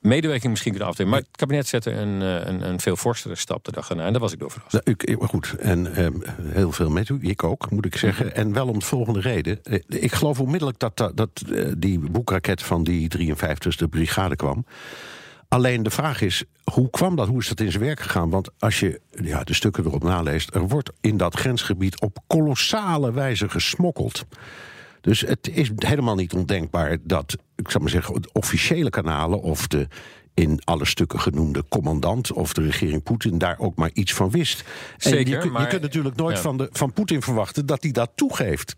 [0.00, 1.12] medewerking misschien kunnen afdwingen.
[1.12, 4.04] Maar het kabinet zette een, eh, een, een veel forstere stap de dag erna.
[4.04, 4.72] En daar was ik door verrast.
[4.72, 6.08] Nou, ik, goed, en uh,
[6.42, 7.18] heel veel met u.
[7.20, 8.26] Ik ook, moet ik zeggen.
[8.26, 8.34] Mhm.
[8.34, 9.62] En wel om de volgende reden.
[9.62, 11.42] Eh, ik geloof onmiddellijk dat, dat, dat
[11.76, 14.64] die boekraket van die 53e brigade kwam.
[15.48, 17.28] Alleen de vraag is, hoe kwam dat?
[17.28, 18.30] Hoe is dat in zijn werk gegaan?
[18.30, 20.54] Want als je ja, de stukken erop naleest...
[20.54, 24.24] er wordt in dat grensgebied op kolossale wijze gesmokkeld.
[25.00, 29.66] Dus het is helemaal niet ondenkbaar dat, ik zou maar zeggen, de officiële kanalen of
[29.66, 29.88] de
[30.34, 34.64] in alle stukken genoemde commandant of de regering Poetin daar ook maar iets van wist.
[34.96, 38.10] Zeker, je, maar, je kunt natuurlijk nooit van, de, van Poetin verwachten dat hij dat
[38.14, 38.76] toegeeft.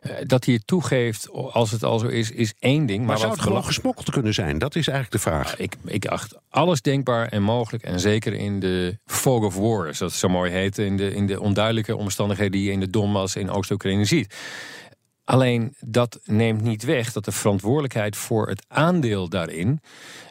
[0.00, 2.98] Eh, dat hij het toegeeft, als het al zo is, is één ding.
[2.98, 4.58] Maar, maar zou het gewoon gesmokkeld kunnen zijn?
[4.58, 5.56] Dat is eigenlijk de vraag.
[5.56, 7.84] ik, ik acht alles denkbaar en mogelijk.
[7.84, 10.78] En zeker in de fog of war, zoals het zo mooi heet.
[10.78, 14.34] In de, in de onduidelijke omstandigheden die je in de Donbass in Oost-Oekraïne ziet.
[15.28, 19.80] Alleen dat neemt niet weg dat de verantwoordelijkheid voor het aandeel daarin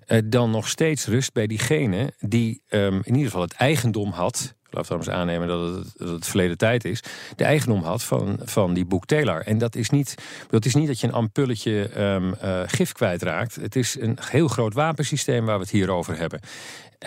[0.05, 4.55] eh, dan nog steeds rust bij diegene die um, in ieder geval het eigendom had.
[4.69, 7.03] Laat trouwens aannemen dat het, het verleden tijd is.
[7.35, 9.41] De eigendom had van, van die boek Taylor.
[9.45, 10.15] En dat is niet
[10.49, 13.55] dat, is niet dat je een ampulletje um, uh, gif kwijtraakt.
[13.55, 16.39] Het is een heel groot wapensysteem waar we het hier over hebben.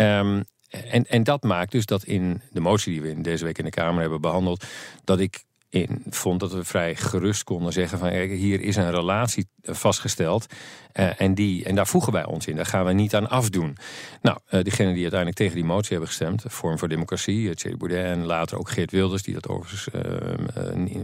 [0.00, 3.58] Um, en, en dat maakt dus dat in de motie die we in deze week
[3.58, 4.64] in de Kamer hebben behandeld,
[5.04, 9.48] dat ik in vond dat we vrij gerust konden zeggen van hier is een relatie
[9.62, 10.46] vastgesteld
[10.94, 12.56] uh, en, die, en daar voegen wij ons in.
[12.56, 13.76] Daar gaan we niet aan afdoen.
[14.22, 17.76] Nou, uh, diegenen die uiteindelijk tegen die motie hebben gestemd, Vorm voor Democratie, uh, Thierry
[17.76, 19.88] Baudet en later ook Geert Wilders, die dat overigens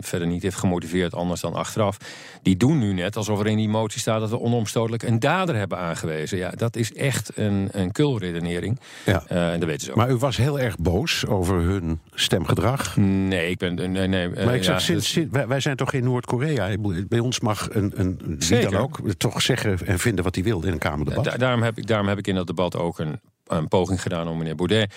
[0.01, 1.97] verder niet heeft gemotiveerd anders dan achteraf,
[2.43, 5.57] die doen nu net alsof er in die motie staat dat we onomstotelijk een dader
[5.57, 6.39] hebben aangewezen.
[6.39, 8.80] Ja, dat is echt een, een kulredenering.
[9.05, 9.22] Ja.
[9.28, 9.97] dat weten ze ook.
[9.97, 12.97] Maar u was heel erg boos over hun stemgedrag?
[12.97, 13.74] Nee, ik ben.
[13.74, 16.76] Nee, nee, maar ik zeg, sinds, sinds, wij, zijn toch in Noord-Korea?
[17.09, 20.62] Bij ons mag een, een wie dan ook toch zeggen en vinden wat hij wil
[20.64, 21.39] in een Kamerdebat.
[21.39, 24.39] daarom, heb ik, daarom heb ik in dat debat ook een, een poging gedaan om
[24.39, 24.95] meneer Baudet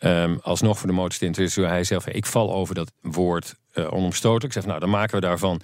[0.00, 1.70] um, alsnog voor de motie te interesseren.
[1.70, 4.44] Hij zelf, ik val over dat woord uh, onomstotelijk.
[4.44, 5.60] Ik zeg, nou, dan maken we daarvan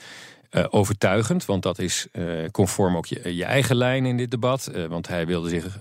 [0.51, 4.71] uh, overtuigend, want dat is uh, conform ook je, je, eigen lijn in dit debat.
[4.89, 5.79] Want hij wilde zich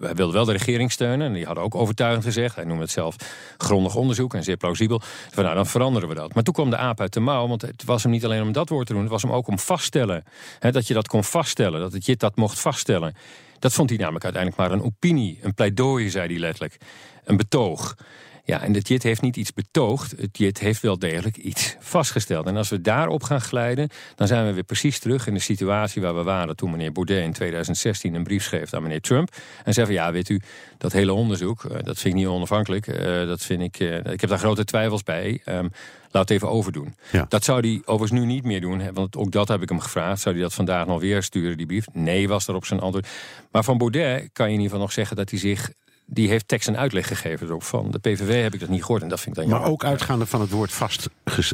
[0.00, 1.26] hij wilde wel de regering steunen.
[1.26, 2.54] En die hadden ook overtuigend gezegd.
[2.54, 3.16] Hij noemde het zelf
[3.58, 5.00] grondig onderzoek en zeer plausibel.
[5.30, 6.34] Van nou, dan veranderen we dat.
[6.34, 7.48] Maar toen kwam de aap uit de mouw.
[7.48, 9.02] Want het was hem niet alleen om dat woord te doen.
[9.02, 10.24] Het was hem ook om vaststellen.
[10.58, 11.80] Hè, dat je dat kon vaststellen.
[11.80, 13.14] Dat het JIT dat mocht vaststellen.
[13.58, 15.38] Dat vond hij namelijk uiteindelijk maar een opinie.
[15.42, 16.76] Een pleidooi, zei hij letterlijk.
[17.24, 17.96] Een betoog.
[18.46, 20.10] Ja, en het JIT heeft niet iets betoogd.
[20.10, 22.46] Het JIT heeft wel degelijk iets vastgesteld.
[22.46, 26.02] En als we daarop gaan glijden, dan zijn we weer precies terug in de situatie
[26.02, 29.36] waar we waren toen meneer Baudet in 2016 een brief schreef aan meneer Trump.
[29.64, 30.40] En zei van ja, weet u,
[30.78, 32.86] dat hele onderzoek, eh, dat vind ik niet onafhankelijk.
[32.86, 35.40] Uh, dat vind ik, uh, ik heb daar grote twijfels bij.
[35.46, 35.70] Um,
[36.10, 36.94] laat het even overdoen.
[37.12, 37.26] Ja.
[37.28, 38.92] Dat zou hij overigens nu niet meer doen.
[38.92, 40.20] Want ook dat heb ik hem gevraagd.
[40.20, 41.86] Zou hij dat vandaag nog weer sturen, die brief?
[41.92, 43.08] Nee, was er op zijn antwoord.
[43.50, 45.70] Maar van Baudet kan je in ieder geval nog zeggen dat hij zich
[46.06, 47.62] die heeft tekst en uitleg gegeven erop.
[47.62, 49.84] Van de PVV heb ik dat niet gehoord en dat vind ik dan Maar ook
[49.84, 51.08] uitgaande van het woord vast,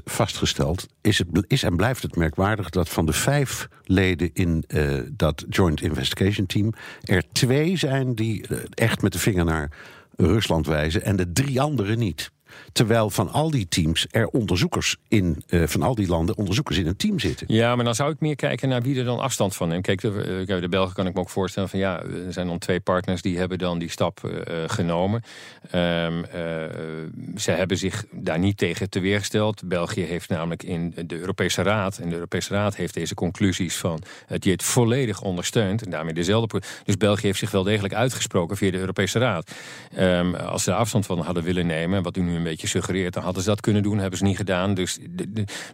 [0.05, 0.87] vastgesteld...
[1.01, 5.45] Is, het, is en blijft het merkwaardig dat van de vijf leden in uh, dat
[5.49, 6.73] Joint Investigation Team...
[7.03, 9.71] er twee zijn die uh, echt met de vinger naar
[10.17, 11.03] Rusland wijzen...
[11.03, 12.31] en de drie anderen niet.
[12.73, 16.87] Terwijl van al die teams er onderzoekers in, uh, van al die landen onderzoekers in
[16.87, 17.47] een team zitten.
[17.49, 19.83] Ja, maar dan zou ik meer kijken naar wie er dan afstand van neemt.
[19.83, 22.81] Kijk, de, de Belgen kan ik me ook voorstellen van ja, er zijn dan twee
[22.81, 24.33] partners die hebben dan die stap uh,
[24.67, 25.23] genomen.
[25.65, 25.71] Uh,
[27.37, 29.63] ze hebben zich daar niet tegen te weergesteld.
[29.65, 34.03] België heeft namelijk in de Europese Raad, en de Europese Raad heeft deze conclusies van
[34.27, 35.85] het JIT volledig ondersteund.
[35.85, 36.63] En daarmee dezelfde.
[36.85, 39.51] Dus België heeft zich wel degelijk uitgesproken via de Europese Raad.
[39.99, 43.15] Um, als ze er afstand van hadden willen nemen, wat u nu een beetje suggereert.
[43.15, 44.75] Dan hadden ze dat kunnen doen, hebben ze niet gedaan.
[44.75, 44.99] Dus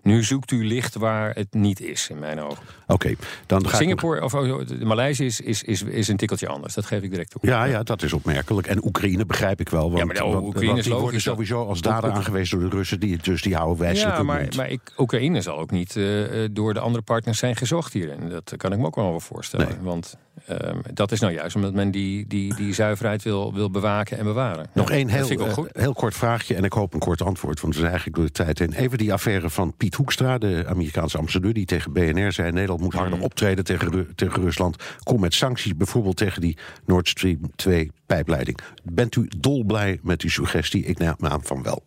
[0.03, 2.63] nu zoekt u licht waar het niet is, in mijn ogen.
[2.87, 3.15] Oké,
[3.47, 4.25] dan ga Singapore, ik...
[4.25, 6.75] of oh, Maleisië is, is, is, is een tikkeltje anders.
[6.75, 7.41] Dat geef ik direct toe.
[7.45, 8.67] Ja, ja, dat is opmerkelijk.
[8.67, 9.91] En Oekraïne begrijp ik wel.
[9.91, 13.01] Want, ja, maar de, Oekraïne want, die worden sowieso als dader aangewezen door de Russen.
[13.01, 16.75] Die, dus die houden wijselijk Ja, maar, maar ik, Oekraïne zal ook niet uh, door
[16.75, 18.29] de andere partners zijn gezocht hierin.
[18.29, 19.69] Dat kan ik me ook wel voorstellen.
[19.69, 19.77] Nee.
[19.81, 20.17] Want
[20.51, 24.25] um, dat is nou juist omdat men die, die, die zuiverheid wil, wil bewaken en
[24.25, 24.67] bewaren.
[24.73, 27.81] Nog één heel, uh, heel kort vraagje en ik hoop een kort antwoord, want we
[27.81, 28.73] zijn eigenlijk door de tijd heen.
[28.73, 31.53] Even die affaire van Piet Hoekstra, de Amerikaanse ambassadeur...
[31.53, 34.77] die tegen BNR zei, Nederland moet harder optreden tegen, tegen Rusland.
[35.03, 38.59] Kom met sancties, bijvoorbeeld tegen die Nord Stream 2 pijpleiding.
[38.83, 40.85] Bent u dolblij met die suggestie?
[40.85, 41.83] Ik neem aan van wel.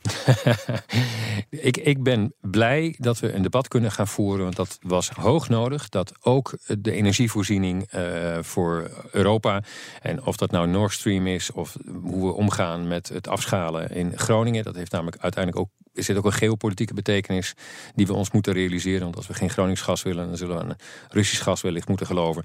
[1.50, 4.44] ik, ik ben blij dat we een debat kunnen gaan voeren.
[4.44, 5.88] Want dat was hoog nodig.
[5.88, 9.62] Dat ook de energievoorziening uh, voor Europa.
[10.02, 11.52] En of dat nou Nord Stream is.
[11.52, 14.64] Of hoe we omgaan met het afschalen in Groningen.
[14.64, 15.70] Dat heeft namelijk uiteindelijk ook.
[15.94, 17.54] Er zit ook een geopolitieke betekenis
[17.94, 19.02] die we ons moeten realiseren.
[19.02, 20.76] Want als we geen Gronings gas willen, dan zullen we aan
[21.08, 22.44] Russisch gas wellicht moeten geloven.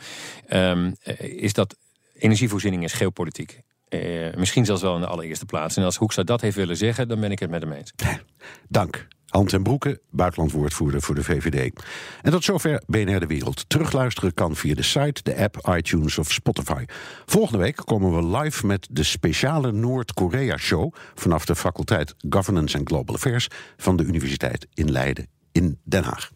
[0.49, 1.75] Um, is dat
[2.13, 3.61] energievoorziening is geopolitiek.
[4.03, 5.77] Uh, misschien zelfs wel in de allereerste plaats.
[5.77, 7.93] En als Hoekstra dat heeft willen zeggen, dan ben ik het met hem eens.
[8.67, 9.07] Dank.
[9.25, 11.83] Hans en Broeke, buitenlandwoordvoerder voor de VVD.
[12.21, 13.69] En tot zover BNR De Wereld.
[13.69, 16.85] Terugluisteren kan via de site, de app, iTunes of Spotify.
[17.25, 20.93] Volgende week komen we live met de speciale Noord-Korea-show...
[21.15, 26.29] vanaf de faculteit Governance and Global Affairs van de Universiteit in Leiden in Den Haag.